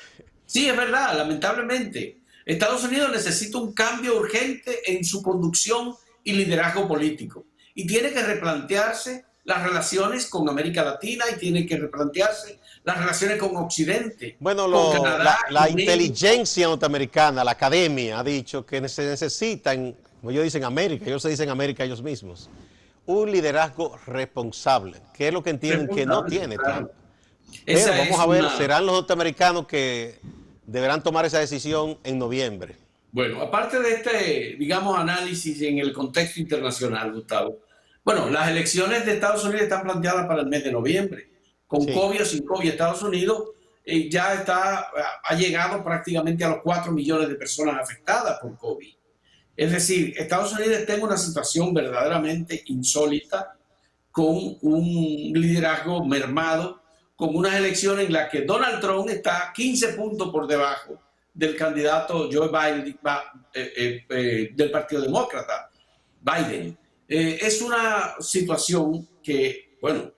Sí, 0.45 0.68
es 0.68 0.76
verdad, 0.76 1.16
lamentablemente. 1.16 2.18
Estados 2.45 2.83
Unidos 2.83 3.12
necesita 3.12 3.59
un 3.59 3.73
cambio 3.73 4.18
urgente 4.18 4.90
en 4.92 5.04
su 5.04 5.23
conducción 5.23 5.95
y 6.25 6.33
liderazgo 6.33 6.88
político 6.88 7.47
y 7.76 7.87
tiene 7.87 8.11
que 8.11 8.23
replantearse 8.25 9.25
las 9.46 9.62
relaciones 9.62 10.26
con 10.26 10.48
América 10.48 10.84
Latina 10.84 11.24
y 11.34 11.38
tiene 11.38 11.64
que 11.64 11.76
replantearse 11.76 12.58
las 12.84 12.98
relaciones 12.98 13.38
con 13.38 13.56
Occidente. 13.56 14.36
Bueno, 14.40 14.68
la, 14.68 15.70
inteligencia 15.70 16.66
norteamericana, 16.66 17.44
la 17.44 17.52
academia, 17.52 18.18
ha 18.18 18.24
dicho 18.24 18.66
que 18.66 18.86
se 18.88 19.06
necesitan, 19.06 19.94
como 20.20 20.32
ellos 20.32 20.44
dicen 20.44 20.64
América, 20.64 21.06
ellos 21.06 21.22
se 21.22 21.28
dicen 21.28 21.48
América 21.48 21.84
ellos 21.84 22.02
mismos, 22.02 22.50
un 23.06 23.30
liderazgo 23.30 23.96
responsable, 24.06 24.98
que 25.14 25.28
es 25.28 25.32
lo 25.32 25.42
que 25.42 25.50
entienden 25.50 25.88
que 25.88 26.04
no 26.04 26.24
tiene 26.24 26.56
Trump. 26.56 26.90
Pero 27.64 27.92
vamos 27.92 28.20
a 28.20 28.26
ver, 28.26 28.50
serán 28.58 28.84
los 28.84 28.96
norteamericanos 28.96 29.66
que 29.66 30.18
deberán 30.66 31.02
tomar 31.04 31.24
esa 31.24 31.38
decisión 31.38 31.98
en 32.02 32.18
noviembre. 32.18 32.76
Bueno, 33.12 33.40
aparte 33.40 33.78
de 33.78 33.94
este, 33.94 34.56
digamos, 34.58 34.98
análisis 34.98 35.62
en 35.62 35.78
el 35.78 35.92
contexto 35.92 36.40
internacional, 36.40 37.12
Gustavo, 37.12 37.60
bueno, 38.06 38.30
las 38.30 38.48
elecciones 38.48 39.04
de 39.04 39.14
Estados 39.14 39.42
Unidos 39.42 39.62
están 39.62 39.82
planteadas 39.82 40.28
para 40.28 40.42
el 40.42 40.46
mes 40.46 40.62
de 40.62 40.70
noviembre 40.70 41.28
con 41.66 41.84
COVID 41.84 42.22
o 42.22 42.25
sin 42.25 42.46
COVID, 42.46 42.68
Estados 42.68 43.02
Unidos 43.02 43.50
eh, 43.84 44.08
ya 44.08 44.34
está, 44.34 44.90
ha 45.25 45.34
llegado 45.34 45.82
prácticamente 45.82 46.44
a 46.44 46.50
los 46.50 46.58
4 46.62 46.92
millones 46.92 47.28
de 47.28 47.34
personas 47.34 47.82
afectadas 47.82 48.38
por 48.38 48.56
COVID. 48.56 48.94
Es 49.56 49.72
decir, 49.72 50.14
Estados 50.16 50.52
Unidos 50.52 50.78
está 50.78 50.94
en 50.94 51.02
una 51.02 51.16
situación 51.16 51.75
verdaderamente 51.75 52.62
insólita, 52.66 53.56
con 54.12 54.56
un 54.62 55.32
liderazgo 55.34 56.04
mermado, 56.04 56.80
con 57.16 57.34
unas 57.34 57.56
elecciones 57.56 58.06
en 58.06 58.12
las 58.12 58.30
que 58.30 58.42
Donald 58.42 58.80
Trump 58.80 59.08
está 59.08 59.52
15 59.52 59.94
puntos 59.94 60.30
por 60.30 60.46
debajo 60.46 61.02
del 61.34 61.56
candidato 61.56 62.28
Joe 62.32 62.50
Biden 62.50 62.96
eh, 63.52 64.04
eh, 64.08 64.50
del 64.54 64.70
Partido 64.70 65.02
Demócrata, 65.02 65.70
Biden. 66.20 66.78
Es 67.08 67.62
una 67.62 68.14
situación 68.20 69.08
que, 69.22 69.78
bueno, 69.80 70.12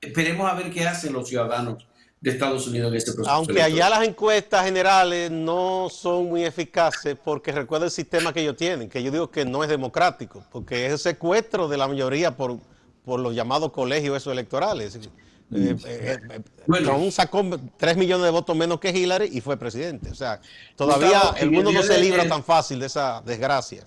esperemos 0.00 0.50
a 0.50 0.54
ver 0.54 0.70
qué 0.70 0.86
hacen 0.86 1.12
los 1.12 1.28
ciudadanos 1.28 1.86
de 2.22 2.30
Estados 2.30 2.66
Unidos 2.68 2.90
en 2.92 2.98
este 2.98 3.12
proceso. 3.12 3.34
Aunque 3.34 3.60
allá 3.60 3.90
las 3.90 4.06
encuestas 4.06 4.64
generales 4.64 5.30
no 5.30 5.88
son 5.90 6.26
muy 6.26 6.44
eficaces 6.44 7.16
porque 7.22 7.50
recuerda 7.50 7.86
el 7.86 7.90
sistema 7.90 8.32
que 8.32 8.40
ellos 8.40 8.56
tienen, 8.56 8.88
que 8.88 9.02
yo 9.02 9.10
digo 9.10 9.30
que 9.30 9.44
no 9.44 9.64
es 9.64 9.68
democrático, 9.68 10.44
porque 10.52 10.86
es 10.86 10.92
el 10.92 10.98
secuestro 10.98 11.66
de 11.66 11.76
la 11.76 11.88
mayoría 11.88 12.36
por, 12.36 12.58
por 13.04 13.18
los 13.18 13.34
llamados 13.34 13.72
colegios 13.72 14.16
esos 14.16 14.32
electorales. 14.32 14.96
Eh, 14.96 15.76
eh, 15.84 16.18
eh, 16.30 16.40
bueno, 16.66 16.90
Trump 16.90 17.10
sacó 17.10 17.44
3 17.76 17.96
millones 17.96 18.24
de 18.24 18.30
votos 18.30 18.56
menos 18.56 18.78
que 18.78 18.90
Hillary 18.90 19.28
y 19.32 19.40
fue 19.40 19.56
presidente. 19.56 20.10
O 20.10 20.14
sea, 20.14 20.40
todavía 20.76 21.34
el 21.38 21.50
mundo 21.50 21.72
no 21.72 21.82
se 21.82 22.00
libra 22.00 22.26
tan 22.28 22.44
fácil 22.44 22.78
de 22.78 22.86
esa 22.86 23.20
desgracia. 23.20 23.84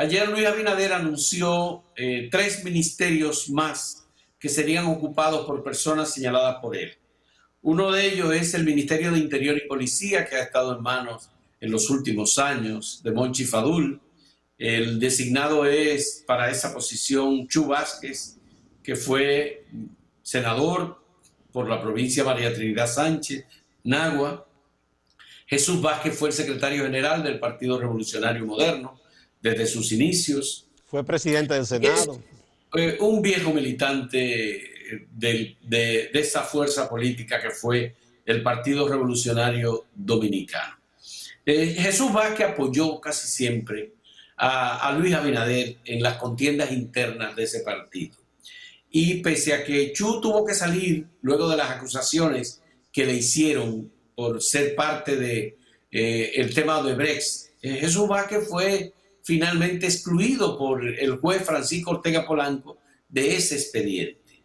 Ayer 0.00 0.26
Luis 0.30 0.46
Abinader 0.46 0.94
anunció 0.94 1.84
tres 2.30 2.64
ministerios 2.64 3.50
más 3.50 4.08
que 4.38 4.48
serían 4.48 4.86
ocupados 4.86 5.44
por 5.44 5.62
personas 5.62 6.14
señaladas 6.14 6.56
por 6.62 6.74
él. 6.74 6.96
Uno 7.60 7.92
de 7.92 8.06
ellos 8.06 8.32
es 8.32 8.54
el 8.54 8.64
Ministerio 8.64 9.12
de 9.12 9.18
Interior 9.18 9.58
y 9.58 9.68
Policía, 9.68 10.26
que 10.26 10.36
ha 10.36 10.42
estado 10.44 10.74
en 10.74 10.82
manos 10.82 11.28
en 11.60 11.70
los 11.70 11.90
últimos 11.90 12.38
años 12.38 13.02
de 13.04 13.10
Monchi 13.10 13.44
Fadul. 13.44 14.00
El 14.56 14.98
designado 14.98 15.66
es 15.66 16.24
para 16.26 16.50
esa 16.50 16.72
posición 16.72 17.46
Chu 17.46 17.66
Vázquez, 17.66 18.38
que 18.82 18.96
fue 18.96 19.66
senador 20.22 21.04
por 21.52 21.68
la 21.68 21.78
provincia 21.78 22.24
María 22.24 22.54
Trinidad 22.54 22.86
Sánchez, 22.86 23.44
Nagua. 23.84 24.48
Jesús 25.46 25.82
Vázquez 25.82 26.18
fue 26.18 26.30
el 26.30 26.34
secretario 26.34 26.84
general 26.84 27.22
del 27.22 27.38
Partido 27.38 27.78
Revolucionario 27.78 28.46
Moderno 28.46 28.98
desde 29.40 29.66
sus 29.66 29.92
inicios. 29.92 30.66
Fue 30.86 31.04
presidente 31.04 31.54
del 31.54 31.66
Senado. 31.66 32.22
Eh, 32.74 32.98
un 33.00 33.20
viejo 33.20 33.52
militante 33.52 34.70
de, 35.10 36.10
esa 36.12 36.42
fuerza 36.42 36.88
política 36.88 37.40
que 37.40 37.50
fue 37.50 37.94
el 38.24 38.42
Partido 38.42 38.88
Revolucionario 38.88 39.86
Dominicano. 39.94 40.76
Eh, 41.44 41.74
Jesús 41.78 42.12
Vázquez 42.12 42.48
apoyó 42.48 43.00
casi 43.00 43.26
siempre 43.26 43.92
a, 44.36 44.96
Luis 44.98 45.14
Abinader 45.14 45.78
en 45.84 46.02
las 46.02 46.16
contiendas 46.16 46.70
internas 46.72 47.34
de 47.36 47.44
ese 47.44 47.60
partido. 47.60 48.16
Y 48.90 49.20
pese 49.22 49.54
a 49.54 49.64
que 49.64 49.92
Chu 49.92 50.20
tuvo 50.20 50.44
que 50.44 50.54
salir 50.54 51.06
luego 51.22 51.48
de 51.48 51.56
las 51.56 51.70
acusaciones 51.70 52.62
que 52.92 53.04
le 53.04 53.14
hicieron 53.14 53.90
por 54.14 54.42
ser 54.42 54.74
parte 54.74 55.16
de 55.16 55.56
eh, 55.90 56.32
el 56.36 56.54
tema 56.54 56.82
de 56.82 56.94
Brex, 56.94 57.52
Jesús 57.60 58.08
Vázquez 58.08 58.48
fue 58.48 58.92
finalmente 59.30 59.86
excluido 59.86 60.58
por 60.58 60.84
el 60.84 61.18
juez 61.18 61.44
Francisco 61.44 61.92
Ortega 61.92 62.26
Polanco 62.26 62.78
de 63.08 63.36
ese 63.36 63.54
expediente. 63.54 64.42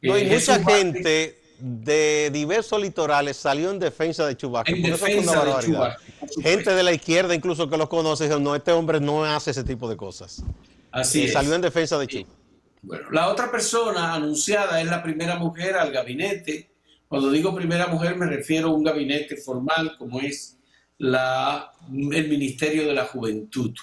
No, 0.00 0.14
hay 0.14 0.22
eh, 0.22 0.32
mucha 0.32 0.64
gente 0.64 1.38
de 1.58 2.30
diversos 2.32 2.80
litorales 2.80 3.36
salió 3.36 3.70
en 3.70 3.78
defensa 3.78 4.26
de 4.26 4.34
Chubasco. 4.34 4.72
En 4.72 4.82
defensa 4.82 5.44
de. 5.44 6.42
Gente 6.42 6.74
de 6.74 6.82
la 6.82 6.92
izquierda 6.92 7.34
incluso 7.34 7.68
que 7.68 7.76
lo 7.76 7.90
conoce 7.90 8.24
dijo, 8.24 8.38
no, 8.38 8.56
este 8.56 8.72
hombre 8.72 9.00
no 9.00 9.22
hace 9.22 9.50
ese 9.50 9.64
tipo 9.64 9.86
de 9.86 9.98
cosas. 9.98 10.42
Así 10.90 11.24
y 11.24 11.28
salió 11.28 11.54
en 11.54 11.60
defensa 11.60 11.98
de 11.98 12.06
Chubasco. 12.06 12.34
Bueno, 12.80 13.10
la 13.10 13.28
otra 13.28 13.50
persona 13.50 14.14
anunciada 14.14 14.80
es 14.80 14.86
la 14.86 15.02
primera 15.02 15.36
mujer 15.36 15.76
al 15.76 15.92
gabinete. 15.92 16.70
Cuando 17.06 17.30
digo 17.30 17.54
primera 17.54 17.86
mujer 17.88 18.16
me 18.16 18.24
refiero 18.24 18.68
a 18.68 18.72
un 18.72 18.82
gabinete 18.82 19.36
formal 19.36 19.94
como 19.98 20.20
es 20.20 20.56
la, 20.96 21.70
el 21.90 22.28
Ministerio 22.28 22.86
de 22.86 22.94
la 22.94 23.04
Juventud. 23.04 23.74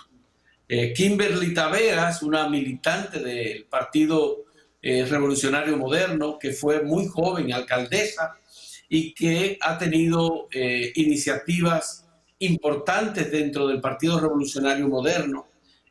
Eh, 0.75 0.91
Kimberly 0.91 1.53
Taveras, 1.53 2.23
una 2.23 2.49
militante 2.49 3.19
del 3.19 3.65
Partido 3.65 4.45
eh, 4.81 5.05
Revolucionario 5.05 5.77
Moderno, 5.77 6.39
que 6.39 6.51
fue 6.51 6.81
muy 6.81 7.05
joven 7.05 7.53
alcaldesa 7.53 8.35
y 8.89 9.13
que 9.13 9.59
ha 9.61 9.77
tenido 9.77 10.47
eh, 10.51 10.91
iniciativas 10.95 12.07
importantes 12.39 13.31
dentro 13.31 13.67
del 13.67 13.81
Partido 13.81 14.19
Revolucionario 14.19 14.87
Moderno. 14.87 15.45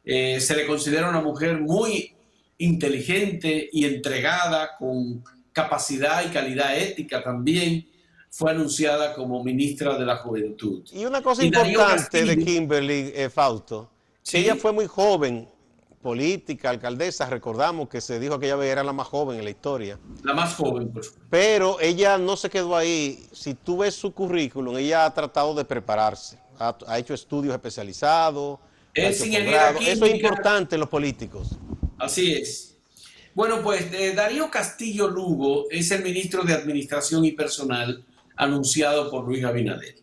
se 0.04 0.56
le 0.56 0.66
considera 0.66 1.08
una 1.08 1.20
mujer 1.20 1.60
muy 1.60 2.12
inteligente 2.58 3.68
y 3.70 3.84
entregada, 3.84 4.70
con 4.76 5.22
capacidad 5.52 6.26
y 6.26 6.32
calidad 6.32 6.76
ética 6.76 7.22
también, 7.22 7.86
fue 8.32 8.50
anunciada 8.50 9.12
como 9.12 9.44
ministra 9.44 9.98
de 9.98 10.06
la 10.06 10.16
Juventud. 10.16 10.82
Y 10.90 11.04
una 11.04 11.22
cosa 11.22 11.44
importante 11.44 12.24
de 12.24 12.42
Kimberly 12.42 13.12
eh, 13.14 13.28
Fausto, 13.28 13.90
ella 14.32 14.56
fue 14.56 14.72
muy 14.72 14.86
joven, 14.86 15.48
política, 16.02 16.70
alcaldesa, 16.70 17.30
recordamos 17.30 17.88
que 17.88 18.00
se 18.00 18.18
dijo 18.18 18.38
que 18.38 18.46
ella 18.46 18.62
era 18.64 18.82
la 18.82 18.92
más 18.92 19.06
joven 19.06 19.38
en 19.38 19.44
la 19.44 19.50
historia. 19.50 19.98
La 20.22 20.34
más 20.34 20.54
joven, 20.54 20.90
por 20.92 21.04
supuesto. 21.04 21.26
Pero 21.30 21.80
ella 21.80 22.18
no 22.18 22.36
se 22.36 22.50
quedó 22.50 22.76
ahí. 22.76 23.24
Si 23.32 23.54
tú 23.54 23.78
ves 23.78 23.94
su 23.94 24.12
currículum, 24.12 24.76
ella 24.76 25.06
ha 25.06 25.14
tratado 25.14 25.54
de 25.54 25.64
prepararse, 25.64 26.38
ha, 26.58 26.98
hecho 26.98 27.14
estudios 27.14 27.54
especializados. 27.54 28.58
Es 28.92 29.22
Eso 29.22 30.04
es 30.04 30.14
importante 30.14 30.74
en 30.74 30.80
los 30.80 30.88
políticos. 30.88 31.48
Así 31.98 32.32
es. 32.32 32.76
Bueno, 33.34 33.62
pues 33.62 33.90
eh, 33.94 34.12
Darío 34.14 34.50
Castillo 34.50 35.08
Lugo 35.08 35.66
es 35.70 35.90
el 35.90 36.02
ministro 36.02 36.42
de 36.42 36.52
Administración 36.52 37.24
y 37.24 37.32
Personal 37.32 38.04
anunciado 38.36 39.10
por 39.10 39.24
Luis 39.24 39.44
Abinader. 39.44 40.01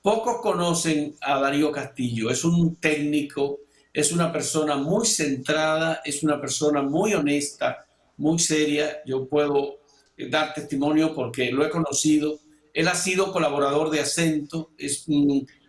Pocos 0.00 0.40
conocen 0.40 1.16
a 1.20 1.40
Darío 1.40 1.72
Castillo, 1.72 2.30
es 2.30 2.44
un 2.44 2.76
técnico, 2.76 3.60
es 3.92 4.12
una 4.12 4.32
persona 4.32 4.76
muy 4.76 5.06
centrada, 5.06 6.02
es 6.04 6.22
una 6.22 6.40
persona 6.40 6.82
muy 6.82 7.14
honesta, 7.14 7.84
muy 8.16 8.38
seria. 8.38 8.98
Yo 9.04 9.28
puedo 9.28 9.80
eh, 10.16 10.28
dar 10.28 10.54
testimonio 10.54 11.14
porque 11.14 11.50
lo 11.50 11.64
he 11.64 11.70
conocido. 11.70 12.38
Él 12.72 12.86
ha 12.86 12.94
sido 12.94 13.32
colaborador 13.32 13.90
de 13.90 14.00
acento, 14.00 14.70
es 14.78 15.06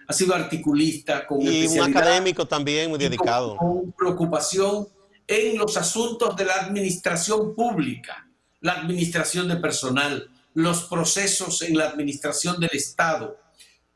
ha 0.08 0.14
sido 0.14 0.34
articulista 0.34 1.26
con 1.28 1.40
y 1.42 1.68
un 1.68 1.82
académico 1.82 2.48
también 2.48 2.90
muy 2.90 2.98
dedicado. 2.98 3.56
con 3.58 3.92
preocupación 3.92 4.88
en 5.28 5.58
los 5.58 5.78
asuntos 5.78 6.36
de 6.36 6.46
la 6.46 6.56
administración 6.56 7.54
pública, 7.54 8.28
la 8.62 8.74
administración 8.74 9.48
de 9.48 9.58
personal, 9.58 10.28
los 10.56 10.86
procesos 10.86 11.62
en 11.62 11.78
la 11.78 11.90
administración 11.90 12.60
del 12.60 12.72
Estado. 12.74 13.38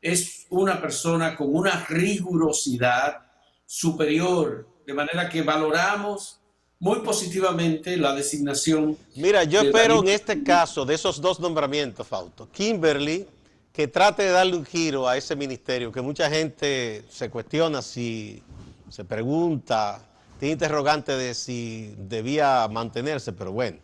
Es 0.04 0.46
una 0.50 0.80
persona 0.80 1.34
con 1.34 1.54
una 1.54 1.86
rigurosidad 1.86 3.22
superior, 3.64 4.68
de 4.86 4.92
manera 4.92 5.28
que 5.30 5.40
valoramos 5.40 6.40
muy 6.78 7.00
positivamente 7.00 7.96
la 7.96 8.14
designación. 8.14 8.98
Mira, 9.16 9.44
yo 9.44 9.62
espero 9.62 10.00
en 10.00 10.08
este 10.08 10.42
caso 10.42 10.84
de 10.84 10.94
esos 10.94 11.20
dos 11.20 11.40
nombramientos, 11.40 12.06
Fausto, 12.06 12.48
Kimberly, 12.52 13.26
que 13.72 13.88
trate 13.88 14.24
de 14.24 14.30
darle 14.30 14.56
un 14.56 14.66
giro 14.66 15.08
a 15.08 15.16
ese 15.16 15.34
ministerio, 15.34 15.90
que 15.90 16.02
mucha 16.02 16.28
gente 16.28 17.04
se 17.08 17.30
cuestiona 17.30 17.80
si 17.80 18.42
se 18.90 19.04
pregunta 19.04 20.00
tiene 20.38 20.52
interrogante 20.52 21.16
de 21.16 21.34
si 21.34 21.94
debía 21.96 22.68
mantenerse, 22.68 23.32
pero 23.32 23.52
bueno. 23.52 23.78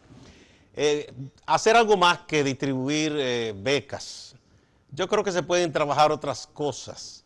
Eh, 0.75 1.11
hacer 1.47 1.77
algo 1.77 1.97
más 1.97 2.21
que 2.21 2.45
distribuir 2.45 3.15
eh, 3.17 3.55
becas. 3.57 4.35
Yo 4.93 5.09
creo 5.09 5.23
que 5.23 5.33
se 5.33 5.43
pueden 5.43 5.73
trabajar 5.73 6.11
otras 6.11 6.47
cosas. 6.47 7.25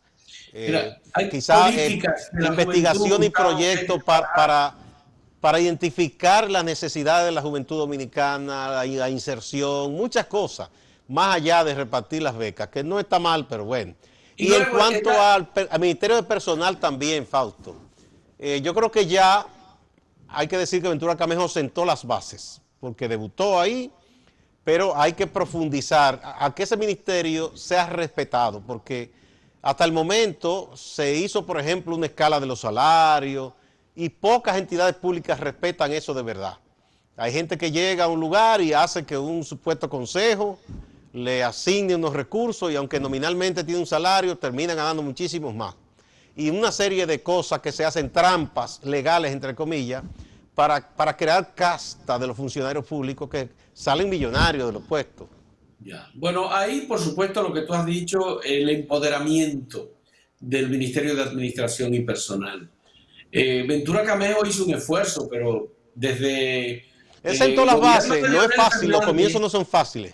Eh, 0.53 0.95
quizás 1.29 1.73
investigación 2.33 3.23
y 3.23 3.29
proyectos 3.29 4.01
para, 4.03 4.73
para, 5.41 5.59
identificar 5.59 6.49
la 6.49 6.63
necesidad 6.63 7.25
de 7.25 7.31
la 7.31 7.41
juventud 7.41 7.77
dominicana, 7.77 8.85
la, 8.85 9.09
inserción, 9.09 9.93
muchas 9.93 10.27
cosas, 10.27 10.69
más 11.09 11.35
allá 11.35 11.63
de 11.65 11.75
repartir 11.75 12.21
las 12.23 12.37
becas, 12.37 12.69
que 12.69 12.83
no 12.83 12.99
está 13.01 13.19
mal, 13.19 13.47
pero 13.47 13.65
bueno. 13.65 13.95
Y, 14.37 14.53
en 14.53 14.65
cuanto 14.65 15.09
al, 15.09 15.49
al 15.69 15.79
Ministerio 15.79 16.15
de 16.15 16.23
Personal 16.23 16.79
también, 16.79 17.27
Fausto. 17.27 17.75
Eh, 18.39 18.61
yo 18.61 18.73
creo 18.73 18.91
que 18.91 19.05
ya 19.05 19.45
hay 20.27 20.47
que 20.47 20.57
decir 20.57 20.81
que 20.81 20.89
Ventura 20.89 21.15
Camejo 21.15 21.47
sentó 21.47 21.85
las 21.85 22.05
bases, 22.05 22.61
porque 22.79 23.07
debutó 23.07 23.59
ahí, 23.59 23.91
pero 24.65 24.99
hay 24.99 25.13
que 25.13 25.27
profundizar 25.27 26.19
a, 26.23 26.53
que 26.53 26.63
ese 26.63 26.75
ministerio 26.75 27.55
sea 27.55 27.85
respetado, 27.85 28.59
porque 28.59 29.11
hasta 29.61 29.85
el 29.85 29.93
momento 29.93 30.71
se 30.75 31.15
hizo, 31.15 31.45
por 31.45 31.59
ejemplo, 31.59 31.95
una 31.95 32.07
escala 32.07 32.39
de 32.39 32.47
los 32.47 32.61
salarios 32.61 33.53
y 33.95 34.09
pocas 34.09 34.57
entidades 34.57 34.95
públicas 34.95 35.39
respetan 35.39 35.93
eso 35.93 36.13
de 36.13 36.23
verdad. 36.23 36.57
Hay 37.15 37.31
gente 37.31 37.57
que 37.57 37.71
llega 37.71 38.05
a 38.05 38.07
un 38.07 38.19
lugar 38.19 38.59
y 38.59 38.73
hace 38.73 39.05
que 39.05 39.17
un 39.17 39.45
supuesto 39.45 39.87
consejo 39.87 40.59
le 41.13 41.43
asigne 41.43 41.95
unos 41.95 42.13
recursos 42.13 42.69
y 42.71 42.75
aunque 42.75 42.99
nominalmente 42.99 43.63
tiene 43.63 43.79
un 43.79 43.85
salario, 43.85 44.37
termina 44.37 44.73
ganando 44.73 45.01
muchísimos 45.01 45.53
más 45.53 45.75
y 46.35 46.49
una 46.49 46.71
serie 46.71 47.05
de 47.05 47.23
cosas 47.23 47.59
que 47.59 47.71
se 47.71 47.85
hacen 47.85 48.11
trampas 48.11 48.81
legales, 48.83 49.31
entre 49.31 49.55
comillas, 49.55 50.03
para, 50.55 50.95
para 50.95 51.15
crear 51.15 51.53
casta 51.53 52.17
de 52.17 52.27
los 52.27 52.35
funcionarios 52.35 52.85
públicos 52.85 53.29
que 53.29 53.49
salen 53.73 54.09
millonarios 54.09 54.67
de 54.67 54.73
los 54.73 54.83
puestos. 54.83 55.27
Ya. 55.79 56.09
Bueno, 56.15 56.51
ahí 56.51 56.81
por 56.81 56.99
supuesto 56.99 57.43
lo 57.43 57.53
que 57.53 57.61
tú 57.61 57.73
has 57.73 57.85
dicho, 57.85 58.41
el 58.41 58.69
empoderamiento 58.69 59.91
del 60.39 60.69
Ministerio 60.69 61.15
de 61.15 61.23
Administración 61.23 61.93
y 61.93 61.99
Personal. 61.99 62.69
Eh, 63.31 63.65
Ventura 63.67 64.03
Cameo 64.03 64.45
hizo 64.45 64.65
un 64.65 64.73
esfuerzo, 64.73 65.27
pero 65.29 65.71
desde... 65.93 66.85
Es 67.21 67.41
en 67.41 67.55
todas 67.55 67.73
las 67.73 67.81
bases, 67.81 68.29
no 68.29 68.43
es 68.43 68.55
fácil, 68.55 68.89
los 68.89 69.05
comienzos 69.05 69.41
no 69.41 69.49
son 69.49 69.65
fáciles. 69.65 70.13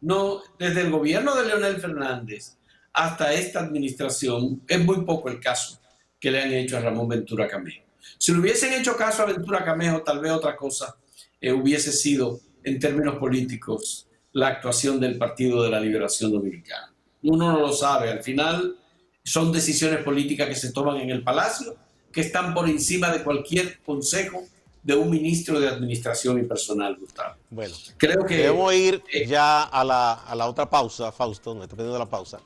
No, 0.00 0.42
desde 0.58 0.82
el 0.82 0.90
gobierno 0.90 1.34
de 1.34 1.46
Leonel 1.46 1.80
Fernández 1.80 2.56
hasta 2.92 3.32
esta 3.32 3.60
administración, 3.60 4.62
es 4.68 4.84
muy 4.84 5.04
poco 5.04 5.28
el 5.28 5.40
caso 5.40 5.80
que 6.18 6.30
le 6.30 6.42
han 6.42 6.52
hecho 6.52 6.76
a 6.76 6.80
Ramón 6.80 7.08
Ventura 7.08 7.48
Camejo. 7.48 7.89
Si 8.18 8.32
le 8.32 8.38
hubiesen 8.38 8.72
hecho 8.72 8.96
caso 8.96 9.22
a 9.22 9.26
Ventura 9.26 9.64
Camejo, 9.64 10.02
tal 10.02 10.20
vez 10.20 10.32
otra 10.32 10.56
cosa 10.56 10.96
eh, 11.40 11.52
hubiese 11.52 11.92
sido, 11.92 12.40
en 12.62 12.78
términos 12.78 13.16
políticos, 13.16 14.06
la 14.32 14.48
actuación 14.48 15.00
del 15.00 15.18
Partido 15.18 15.62
de 15.62 15.70
la 15.70 15.80
Liberación 15.80 16.30
Dominicana. 16.32 16.92
Uno 17.22 17.52
no 17.52 17.60
lo 17.60 17.72
sabe, 17.72 18.10
al 18.10 18.22
final 18.22 18.76
son 19.24 19.52
decisiones 19.52 20.02
políticas 20.02 20.48
que 20.48 20.54
se 20.54 20.72
toman 20.72 20.98
en 20.98 21.10
el 21.10 21.22
Palacio, 21.22 21.76
que 22.12 22.22
están 22.22 22.54
por 22.54 22.68
encima 22.68 23.10
de 23.10 23.22
cualquier 23.22 23.80
consejo 23.80 24.44
de 24.82 24.94
un 24.94 25.10
ministro 25.10 25.60
de 25.60 25.68
Administración 25.68 26.38
y 26.38 26.44
Personal, 26.44 26.96
Gustavo. 26.98 27.34
Bueno, 27.50 27.74
creo 27.96 28.24
que... 28.24 28.36
Debemos 28.36 28.74
ir 28.74 29.02
eh, 29.12 29.26
ya 29.26 29.64
a 29.64 29.84
la, 29.84 30.12
a 30.14 30.34
la 30.34 30.46
otra 30.48 30.68
pausa, 30.68 31.12
Fausto, 31.12 31.54
no 31.54 31.64
estoy 31.64 31.86
la 31.86 32.06
pausa. 32.06 32.40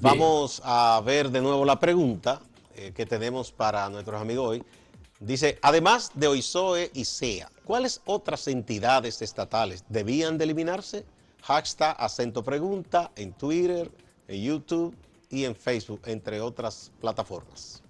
Vamos 0.00 0.60
a 0.64 1.00
ver 1.04 1.30
de 1.30 1.40
nuevo 1.40 1.64
la 1.64 1.78
pregunta 1.78 2.40
eh, 2.74 2.92
que 2.94 3.06
tenemos 3.06 3.52
para 3.52 3.88
nuestros 3.88 4.20
amigos 4.20 4.48
hoy. 4.48 4.64
Dice, 5.20 5.58
además 5.62 6.10
de 6.14 6.26
OISOE 6.26 6.90
y 6.92 7.06
SEA, 7.06 7.50
¿cuáles 7.64 8.02
otras 8.04 8.46
entidades 8.48 9.22
estatales 9.22 9.82
debían 9.88 10.36
de 10.36 10.44
eliminarse? 10.44 11.06
Hashtag 11.42 11.96
acento 11.98 12.44
pregunta 12.44 13.10
en 13.16 13.32
Twitter, 13.32 13.90
en 14.28 14.42
YouTube 14.42 14.94
y 15.30 15.44
en 15.44 15.56
Facebook, 15.56 16.02
entre 16.04 16.42
otras 16.42 16.92
plataformas. 17.00 17.82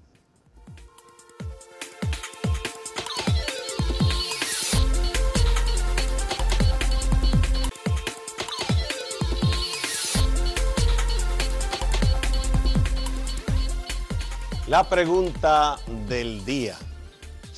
La 14.69 14.89
pregunta 14.89 15.77
del 16.09 16.45
día. 16.45 16.77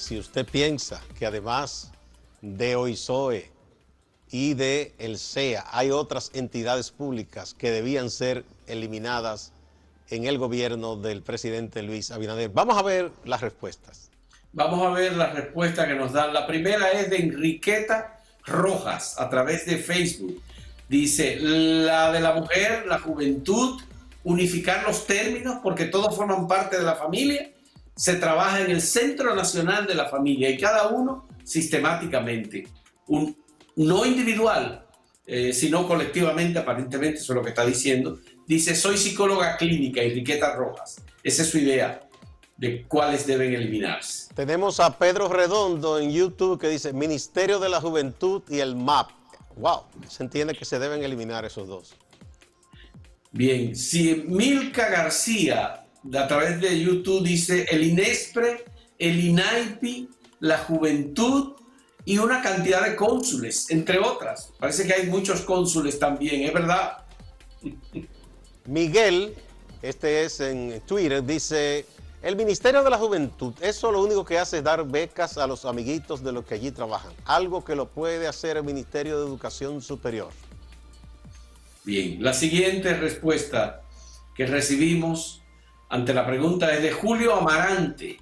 Si 0.08 0.18
usted 0.18 0.46
piensa 0.46 1.02
que 1.18 1.26
además 1.26 1.92
de 2.40 2.76
OISOE 2.76 3.50
y 4.30 4.54
de 4.54 4.94
el 4.98 5.18
CEA 5.18 5.66
hay 5.70 5.90
otras 5.90 6.30
entidades 6.32 6.90
públicas 6.90 7.52
que 7.52 7.70
debían 7.70 8.08
ser 8.08 8.46
eliminadas 8.66 9.52
en 10.08 10.24
el 10.24 10.38
gobierno 10.38 10.96
del 10.96 11.20
presidente 11.20 11.82
Luis 11.82 12.10
Abinader. 12.10 12.48
Vamos 12.48 12.78
a 12.78 12.82
ver 12.82 13.10
las 13.26 13.42
respuestas. 13.42 14.10
Vamos 14.54 14.82
a 14.86 14.98
ver 14.98 15.12
las 15.12 15.34
respuestas 15.34 15.86
que 15.86 15.94
nos 15.94 16.14
dan. 16.14 16.32
La 16.32 16.46
primera 16.46 16.90
es 16.92 17.10
de 17.10 17.18
Enriqueta 17.18 18.18
Rojas 18.46 19.20
a 19.20 19.28
través 19.28 19.66
de 19.66 19.76
Facebook. 19.76 20.40
Dice, 20.88 21.36
la 21.38 22.12
de 22.12 22.20
la 22.20 22.32
mujer, 22.32 22.86
la 22.86 22.98
juventud, 22.98 23.78
unificar 24.24 24.84
los 24.84 25.06
términos 25.06 25.58
porque 25.62 25.84
todos 25.84 26.16
forman 26.16 26.48
parte 26.48 26.78
de 26.78 26.84
la 26.84 26.94
familia. 26.94 27.50
Se 27.98 28.14
trabaja 28.14 28.60
en 28.60 28.70
el 28.70 28.80
Centro 28.80 29.34
Nacional 29.34 29.84
de 29.84 29.96
la 29.96 30.08
Familia 30.08 30.48
y 30.48 30.56
cada 30.56 30.86
uno 30.86 31.26
sistemáticamente. 31.42 32.68
Un, 33.08 33.36
no 33.74 34.06
individual, 34.06 34.86
eh, 35.26 35.52
sino 35.52 35.84
colectivamente, 35.88 36.60
aparentemente, 36.60 37.18
eso 37.18 37.32
es 37.32 37.36
lo 37.36 37.42
que 37.42 37.48
está 37.48 37.66
diciendo. 37.66 38.20
Dice, 38.46 38.76
soy 38.76 38.96
psicóloga 38.96 39.56
clínica, 39.56 40.00
Enriqueta 40.00 40.54
Rojas. 40.54 41.02
Esa 41.24 41.42
es 41.42 41.50
su 41.50 41.58
idea 41.58 42.08
de 42.56 42.84
cuáles 42.84 43.26
deben 43.26 43.52
eliminarse. 43.52 44.32
Tenemos 44.32 44.78
a 44.78 44.96
Pedro 44.96 45.28
Redondo 45.28 45.98
en 45.98 46.12
YouTube 46.12 46.60
que 46.60 46.68
dice 46.68 46.92
Ministerio 46.92 47.58
de 47.58 47.68
la 47.68 47.80
Juventud 47.80 48.42
y 48.48 48.60
el 48.60 48.76
MAP. 48.76 49.10
Wow, 49.56 49.82
se 50.08 50.22
entiende 50.22 50.54
que 50.54 50.64
se 50.64 50.78
deben 50.78 51.02
eliminar 51.02 51.44
esos 51.44 51.66
dos. 51.66 51.96
Bien, 53.32 53.74
si 53.74 54.22
Milka 54.26 54.88
García 54.88 55.84
a 56.14 56.26
través 56.26 56.60
de 56.60 56.80
YouTube 56.80 57.24
dice 57.24 57.66
el 57.70 57.84
INESPRE, 57.84 58.64
el 58.98 59.24
INAIPI, 59.24 60.08
la 60.40 60.58
juventud 60.58 61.54
y 62.04 62.18
una 62.18 62.40
cantidad 62.40 62.84
de 62.84 62.96
cónsules, 62.96 63.70
entre 63.70 63.98
otras. 63.98 64.52
Parece 64.58 64.86
que 64.86 64.94
hay 64.94 65.06
muchos 65.06 65.42
cónsules 65.42 65.98
también, 65.98 66.42
¿es 66.42 66.52
verdad? 66.52 67.04
Miguel, 68.66 69.34
este 69.82 70.24
es 70.24 70.40
en 70.40 70.80
Twitter, 70.86 71.24
dice, 71.24 71.86
el 72.22 72.36
Ministerio 72.36 72.82
de 72.82 72.90
la 72.90 72.98
Juventud, 72.98 73.54
eso 73.60 73.92
lo 73.92 74.02
único 74.02 74.24
que 74.24 74.38
hace 74.38 74.58
es 74.58 74.64
dar 74.64 74.84
becas 74.86 75.38
a 75.38 75.46
los 75.46 75.64
amiguitos 75.64 76.22
de 76.22 76.32
los 76.32 76.44
que 76.44 76.54
allí 76.54 76.70
trabajan, 76.70 77.12
algo 77.24 77.64
que 77.64 77.74
lo 77.76 77.88
puede 77.88 78.26
hacer 78.26 78.56
el 78.56 78.64
Ministerio 78.64 79.18
de 79.20 79.26
Educación 79.26 79.80
Superior. 79.80 80.30
Bien, 81.84 82.22
la 82.22 82.34
siguiente 82.34 82.94
respuesta 82.94 83.82
que 84.34 84.46
recibimos 84.46 85.42
ante 85.88 86.14
la 86.14 86.26
pregunta 86.26 86.74
es 86.74 86.82
de 86.82 86.92
Julio 86.92 87.34
Amarante. 87.34 88.18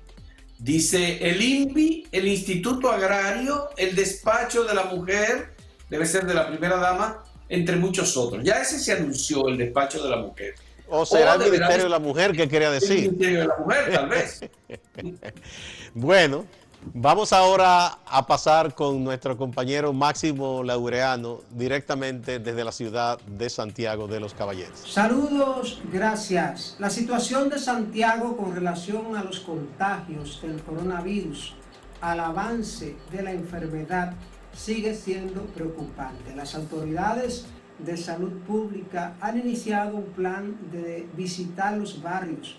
Dice, 0.58 1.18
el 1.28 1.42
INPI, 1.42 2.08
el 2.12 2.28
Instituto 2.28 2.90
Agrario, 2.90 3.68
el 3.76 3.94
Despacho 3.94 4.64
de 4.64 4.74
la 4.74 4.84
Mujer, 4.84 5.54
debe 5.90 6.06
ser 6.06 6.26
de 6.26 6.34
la 6.34 6.48
primera 6.48 6.76
dama, 6.76 7.24
entre 7.48 7.76
muchos 7.76 8.16
otros. 8.16 8.42
Ya 8.42 8.62
ese 8.62 8.78
se 8.78 8.92
anunció, 8.92 9.48
el 9.48 9.58
Despacho 9.58 10.02
de 10.02 10.10
la 10.10 10.16
Mujer. 10.16 10.54
O 10.88 11.04
será 11.04 11.34
el 11.34 11.50
Ministerio 11.50 11.84
de 11.84 11.90
la 11.90 11.98
Mujer 11.98 12.32
que 12.32 12.48
quería 12.48 12.70
decir. 12.70 12.98
El 12.98 13.02
Ministerio 13.12 13.40
de 13.40 13.46
la 13.46 13.56
Mujer, 13.58 13.92
tal 13.92 14.08
vez. 14.08 14.40
bueno, 15.94 16.46
vamos 16.94 17.32
ahora 17.32 17.98
a 18.06 18.26
pasar 18.26 18.74
con 18.74 19.02
nuestro 19.02 19.36
compañero 19.36 19.92
Máximo 19.92 20.62
Laureano, 20.62 21.40
directamente 21.50 22.38
desde 22.38 22.64
la 22.64 22.72
ciudad 22.72 23.18
de 23.20 23.50
Santiago 23.50 24.06
de 24.06 24.20
los 24.20 24.34
Caballeros. 24.34 24.80
Saludos, 24.86 25.80
gracias. 25.92 26.76
La 26.78 26.90
situación 26.90 27.48
de 27.48 27.58
Santiago 27.58 28.36
con 28.36 28.54
relación 28.54 29.16
a 29.16 29.24
los 29.24 29.40
contagios 29.40 30.40
del 30.42 30.62
coronavirus, 30.62 31.54
al 32.00 32.20
avance 32.20 32.96
de 33.10 33.22
la 33.22 33.32
enfermedad, 33.32 34.12
sigue 34.54 34.94
siendo 34.94 35.42
preocupante. 35.46 36.34
Las 36.34 36.54
autoridades 36.54 37.46
de 37.78 37.96
Salud 37.96 38.32
Pública 38.46 39.14
han 39.20 39.38
iniciado 39.38 39.96
un 39.96 40.06
plan 40.06 40.56
de 40.72 41.06
visitar 41.14 41.76
los 41.76 42.02
barrios, 42.02 42.56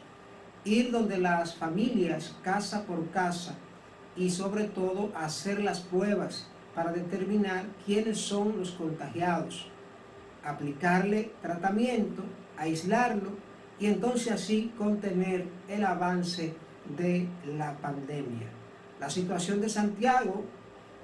ir 0.64 0.92
donde 0.92 1.18
las 1.18 1.56
familias, 1.56 2.36
casa 2.44 2.84
por 2.84 3.10
casa, 3.10 3.56
y 4.18 4.30
sobre 4.30 4.66
todo 4.66 5.12
hacer 5.16 5.62
las 5.62 5.82
pruebas 5.82 6.48
para 6.74 6.92
determinar 6.92 7.66
quiénes 7.86 8.20
son 8.20 8.58
los 8.58 8.72
contagiados, 8.72 9.68
aplicarle 10.44 11.32
tratamiento, 11.42 12.24
aislarlo 12.58 13.32
y 13.80 13.86
entonces 13.88 14.32
así 14.32 14.72
contener 14.78 15.46
el 15.68 15.84
avance 15.86 16.54
de 16.98 17.28
la 17.46 17.78
pandemia. 17.78 18.48
La 19.00 19.10
situación 19.10 19.60
de 19.62 19.70
Santiago 19.70 20.44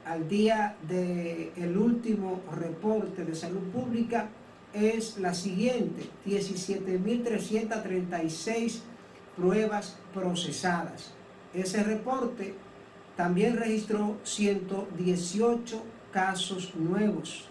al 0.06 0.28
día 0.28 0.76
del 0.88 1.52
el 1.56 1.78
último 1.78 2.42
reporte 2.52 3.24
de 3.24 3.36
salud 3.36 3.62
pública 3.72 4.28
es 4.74 5.18
la 5.20 5.34
siguiente, 5.34 6.10
17.336 6.26 8.82
pruebas 9.38 9.98
procesadas. 10.14 11.14
Ese 11.54 11.82
reporte 11.84 12.56
también 13.16 13.58
registró 13.58 14.18
118 14.24 15.84
casos 16.12 16.74
nuevos. 16.76 17.46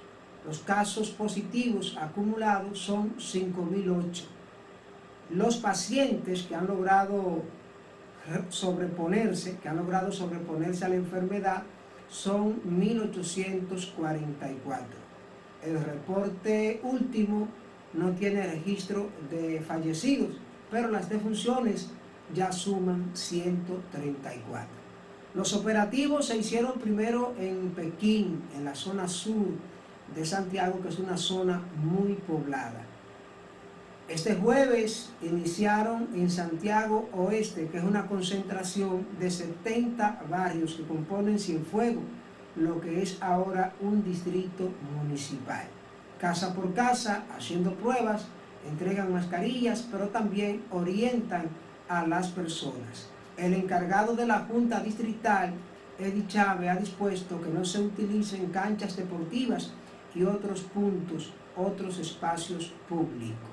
Los 0.46 0.61
casos 0.61 1.11
positivos 1.11 1.96
acumulados 2.01 2.79
son 2.81 3.14
5.008. 3.16 4.25
Los 5.31 5.59
pacientes 5.59 6.42
que 6.42 6.57
han 6.57 6.66
logrado 6.66 7.42
sobreponerse, 8.48 9.59
que 9.59 9.68
han 9.68 9.77
logrado 9.77 10.11
sobreponerse 10.12 10.85
a 10.85 10.88
la 10.88 10.96
enfermedad, 10.96 11.62
son 12.09 12.61
1844. 12.64 14.87
El 15.64 15.81
reporte 15.83 16.81
último 16.83 17.46
no 17.92 18.11
tiene 18.12 18.44
registro 18.46 19.11
de 19.31 19.61
fallecidos, 19.61 20.37
pero 20.70 20.90
las 20.90 21.09
defunciones 21.09 21.90
ya 22.35 22.51
suman 22.51 23.11
134. 23.14 24.82
Los 25.35 25.55
operativos 25.55 26.27
se 26.27 26.37
hicieron 26.37 26.79
primero 26.79 27.35
en 27.38 27.71
Pekín, 27.71 28.42
en 28.55 28.66
la 28.66 28.75
zona 28.75 29.09
sur 29.09 29.47
de 30.14 30.27
Santiago, 30.27 30.81
que 30.83 30.88
es 30.88 30.99
una 30.99 31.16
zona 31.16 31.62
muy 31.83 32.14
poblada. 32.14 32.85
Este 34.09 34.35
jueves 34.35 35.11
iniciaron 35.23 36.09
en 36.14 36.31
Santiago 36.31 37.09
Oeste, 37.14 37.68
que 37.68 37.79
es 37.79 37.85
una 37.85 38.07
concentración 38.07 39.07
de 39.18 39.31
70 39.31 40.25
barrios 40.29 40.75
que 40.75 40.83
componen 40.83 41.38
Cienfuegos, 41.38 42.05
lo 42.55 42.79
que 42.83 43.01
es 43.01 43.16
ahora 43.23 43.73
un 43.81 44.05
distrito 44.05 44.68
municipal. 44.99 45.64
Casa 46.21 46.55
por 46.55 46.75
casa, 46.75 47.25
haciendo 47.35 47.73
pruebas, 47.73 48.27
entregan 48.68 49.14
mascarillas, 49.14 49.88
pero 49.90 50.09
también 50.09 50.62
orientan 50.71 51.47
a 51.88 52.07
las 52.07 52.29
personas. 52.29 53.09
El 53.37 53.55
encargado 53.55 54.14
de 54.14 54.27
la 54.27 54.40
Junta 54.40 54.81
Distrital, 54.81 55.55
Eddie 55.99 56.27
Chávez, 56.27 56.71
ha 56.71 56.77
dispuesto 56.77 57.40
que 57.40 57.51
no 57.51 57.64
se 57.64 57.81
utilicen 57.81 58.47
canchas 58.51 58.97
deportivas 58.97 59.71
y 60.14 60.25
otros 60.25 60.61
puntos, 60.61 61.33
otros 61.57 61.99
espacios 61.99 62.73
públicos. 62.88 63.51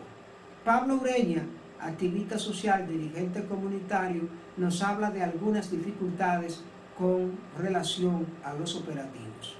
Pablo 0.65 0.96
Ureña, 0.96 1.44
activista 1.80 2.38
social, 2.38 2.88
dirigente 2.88 3.46
comunitario, 3.46 4.28
nos 4.58 4.82
habla 4.82 5.10
de 5.12 5.24
algunas 5.24 5.72
dificultades 5.72 6.62
con 6.98 7.39
relación 7.58 8.28
a 8.44 8.54
los 8.54 8.76
operativos. 8.76 9.56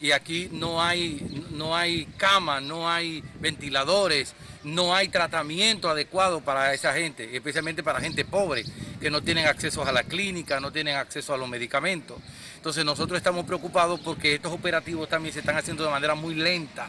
Y 0.00 0.12
aquí 0.12 0.50
no 0.52 0.82
hay, 0.82 1.46
no 1.52 1.74
hay 1.74 2.04
cama, 2.18 2.60
no 2.60 2.90
hay 2.90 3.24
ventiladores, 3.40 4.34
no 4.62 4.94
hay 4.94 5.08
tratamiento 5.08 5.88
adecuado 5.88 6.42
para 6.42 6.74
esa 6.74 6.92
gente, 6.92 7.34
especialmente 7.34 7.82
para 7.82 8.00
gente 8.00 8.24
pobre, 8.24 8.64
que 9.00 9.10
no 9.10 9.22
tienen 9.22 9.46
acceso 9.46 9.84
a 9.84 9.92
la 9.92 10.02
clínica, 10.02 10.60
no 10.60 10.72
tienen 10.72 10.96
acceso 10.96 11.34
a 11.34 11.36
los 11.36 11.48
medicamentos. 11.48 12.18
Entonces 12.56 12.84
nosotros 12.84 13.16
estamos 13.16 13.44
preocupados 13.44 14.00
porque 14.00 14.34
estos 14.36 14.52
operativos 14.52 15.08
también 15.08 15.32
se 15.32 15.40
están 15.40 15.56
haciendo 15.56 15.84
de 15.84 15.90
manera 15.90 16.14
muy 16.14 16.34
lenta 16.34 16.88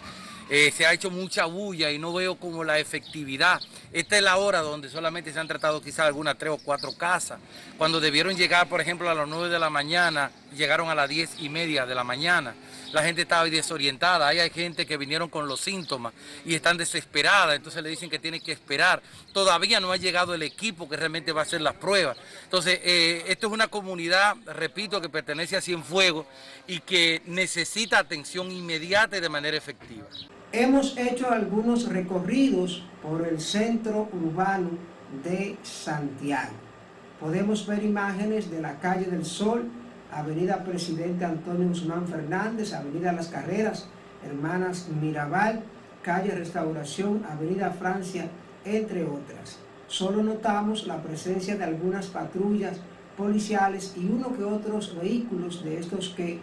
eh, 0.50 0.72
se 0.76 0.86
ha 0.86 0.94
hecho 0.94 1.10
mucha 1.10 1.46
bulla 1.46 1.91
y 1.91 1.98
no 1.98 2.13
veo 2.13 2.36
como 2.36 2.63
la 2.63 2.78
efectividad. 2.80 3.60
Esta 3.96 4.18
es 4.18 4.24
la 4.24 4.36
hora 4.36 4.60
donde 4.60 4.90
solamente 4.90 5.32
se 5.32 5.40
han 5.40 5.48
tratado 5.48 5.82
quizás 5.82 6.00
algunas 6.00 6.38
tres 6.38 6.52
o 6.52 6.58
cuatro 6.58 6.92
casas. 6.98 7.40
Cuando 7.78 8.02
debieron 8.02 8.36
llegar, 8.36 8.68
por 8.68 8.82
ejemplo, 8.82 9.10
a 9.10 9.14
las 9.14 9.26
nueve 9.26 9.48
de 9.48 9.58
la 9.58 9.70
mañana, 9.70 10.32
llegaron 10.54 10.90
a 10.90 10.96
las 10.96 11.08
diez 11.08 11.30
y 11.40 11.48
media 11.48 11.86
de 11.86 11.96
la 11.96 12.04
mañana. 12.04 12.54
La 12.92 13.04
gente 13.04 13.22
estaba 13.22 13.46
desorientada. 13.46 14.28
hay 14.28 14.50
gente 14.50 14.86
que 14.86 14.98
vinieron 14.98 15.30
con 15.30 15.48
los 15.48 15.62
síntomas 15.62 16.12
y 16.44 16.56
están 16.56 16.76
desesperadas. 16.76 17.56
Entonces 17.56 17.82
le 17.82 17.88
dicen 17.88 18.10
que 18.10 18.20
tienen 18.20 18.42
que 18.42 18.52
esperar. 18.52 19.02
Todavía 19.32 19.80
no 19.80 19.94
ha 19.94 19.98
llegado 19.98 20.34
el 20.34 20.44
equipo 20.44 20.90
que 20.90 20.98
realmente 20.98 21.32
va 21.32 21.40
a 21.40 21.44
hacer 21.44 21.62
las 21.62 21.76
pruebas. 21.76 22.18
Entonces, 22.44 22.82
eh, 22.84 23.24
esto 23.28 23.48
es 23.48 23.54
una 23.54 23.70
comunidad, 23.70 24.36
repito, 24.46 25.00
que 25.00 25.08
pertenece 25.08 25.56
a 25.56 25.62
Cienfuegos 25.62 26.26
y 26.68 26.82
que 26.82 27.22
necesita 27.28 28.00
atención 28.00 28.52
inmediata 28.52 29.16
y 29.16 29.22
de 29.22 29.30
manera 29.30 29.56
efectiva. 29.56 30.06
Hemos 30.58 30.98
hecho 30.98 31.30
algunos 31.32 31.89
recorridos 31.89 32.82
por 33.04 33.28
el 33.28 33.41
centro 33.41 34.08
urbano 34.13 34.70
de 35.22 35.58
Santiago. 35.63 36.54
Podemos 37.20 37.68
ver 37.68 37.84
imágenes 37.84 38.50
de 38.50 38.62
la 38.62 38.80
calle 38.80 39.08
del 39.08 39.26
Sol, 39.26 39.65
Avenida 40.13 40.63
Presidente 40.63 41.26
Antonio 41.26 41.68
Guzmán 41.68 42.08
Fernández, 42.08 42.72
Avenida 42.72 43.12
Las 43.12 43.28
Carreras, 43.28 43.89
Hermanas 44.26 44.88
Mirabal, 45.02 45.62
calle 46.02 46.32
Restauración, 46.32 47.26
Avenida 47.30 47.72
Francia, 47.72 48.30
entre 48.63 49.04
otras. 49.04 49.60
Solo 49.88 50.24
notamos 50.24 50.88
la 50.88 51.04
presencia 51.04 51.58
de 51.58 51.65
algunas 51.65 52.08
patrullas 52.08 52.80
policiales 53.18 53.94
y 53.98 54.06
uno 54.06 54.34
que 54.34 54.46
otros 54.46 54.96
vehículos 54.96 55.65
de 55.65 55.80
estos 55.80 56.13
que 56.15 56.39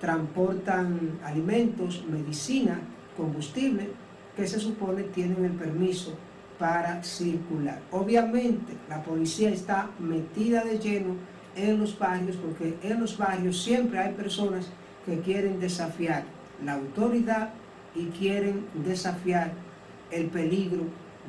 transportan 0.00 1.18
alimentos, 1.24 2.04
medicina 2.08 2.78
combustible 3.16 3.88
que 4.36 4.46
se 4.46 4.60
supone 4.60 5.04
tienen 5.04 5.44
el 5.44 5.52
permiso 5.52 6.14
para 6.58 7.02
circular. 7.02 7.80
Obviamente 7.90 8.74
la 8.88 9.02
policía 9.02 9.50
está 9.50 9.90
metida 9.98 10.64
de 10.64 10.78
lleno 10.78 11.14
en 11.54 11.80
los 11.80 11.98
barrios 11.98 12.36
porque 12.36 12.76
en 12.82 13.00
los 13.00 13.16
barrios 13.16 13.62
siempre 13.62 13.98
hay 13.98 14.12
personas 14.14 14.68
que 15.04 15.20
quieren 15.20 15.60
desafiar 15.60 16.24
la 16.64 16.74
autoridad 16.74 17.50
y 17.94 18.06
quieren 18.06 18.66
desafiar 18.84 19.52
el 20.10 20.26
peligro 20.26 20.84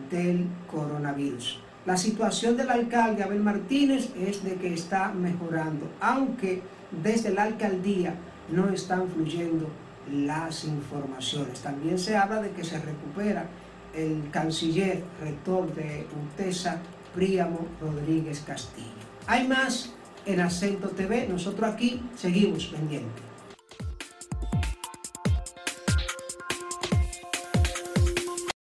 del 0.09 0.47
coronavirus. 0.69 1.59
La 1.85 1.95
situación 1.95 2.57
del 2.57 2.69
alcalde 2.69 3.23
Abel 3.23 3.41
Martínez 3.41 4.11
es 4.17 4.43
de 4.43 4.55
que 4.55 4.73
está 4.73 5.13
mejorando, 5.13 5.89
aunque 6.01 6.61
desde 7.03 7.33
la 7.33 7.43
alcaldía 7.43 8.15
no 8.51 8.69
están 8.69 9.07
fluyendo 9.09 9.69
las 10.11 10.65
informaciones. 10.65 11.59
También 11.61 11.97
se 11.99 12.15
habla 12.15 12.41
de 12.41 12.51
que 12.51 12.63
se 12.63 12.79
recupera 12.79 13.45
el 13.93 14.29
canciller 14.31 15.03
rector 15.21 15.73
de 15.73 16.07
UTESA, 16.33 16.79
Príamo 17.13 17.67
Rodríguez 17.81 18.41
Castillo. 18.45 18.87
Hay 19.25 19.47
más 19.47 19.93
en 20.25 20.41
Acento 20.41 20.89
TV, 20.89 21.27
nosotros 21.27 21.73
aquí 21.73 22.01
seguimos 22.15 22.67
pendientes. 22.67 23.26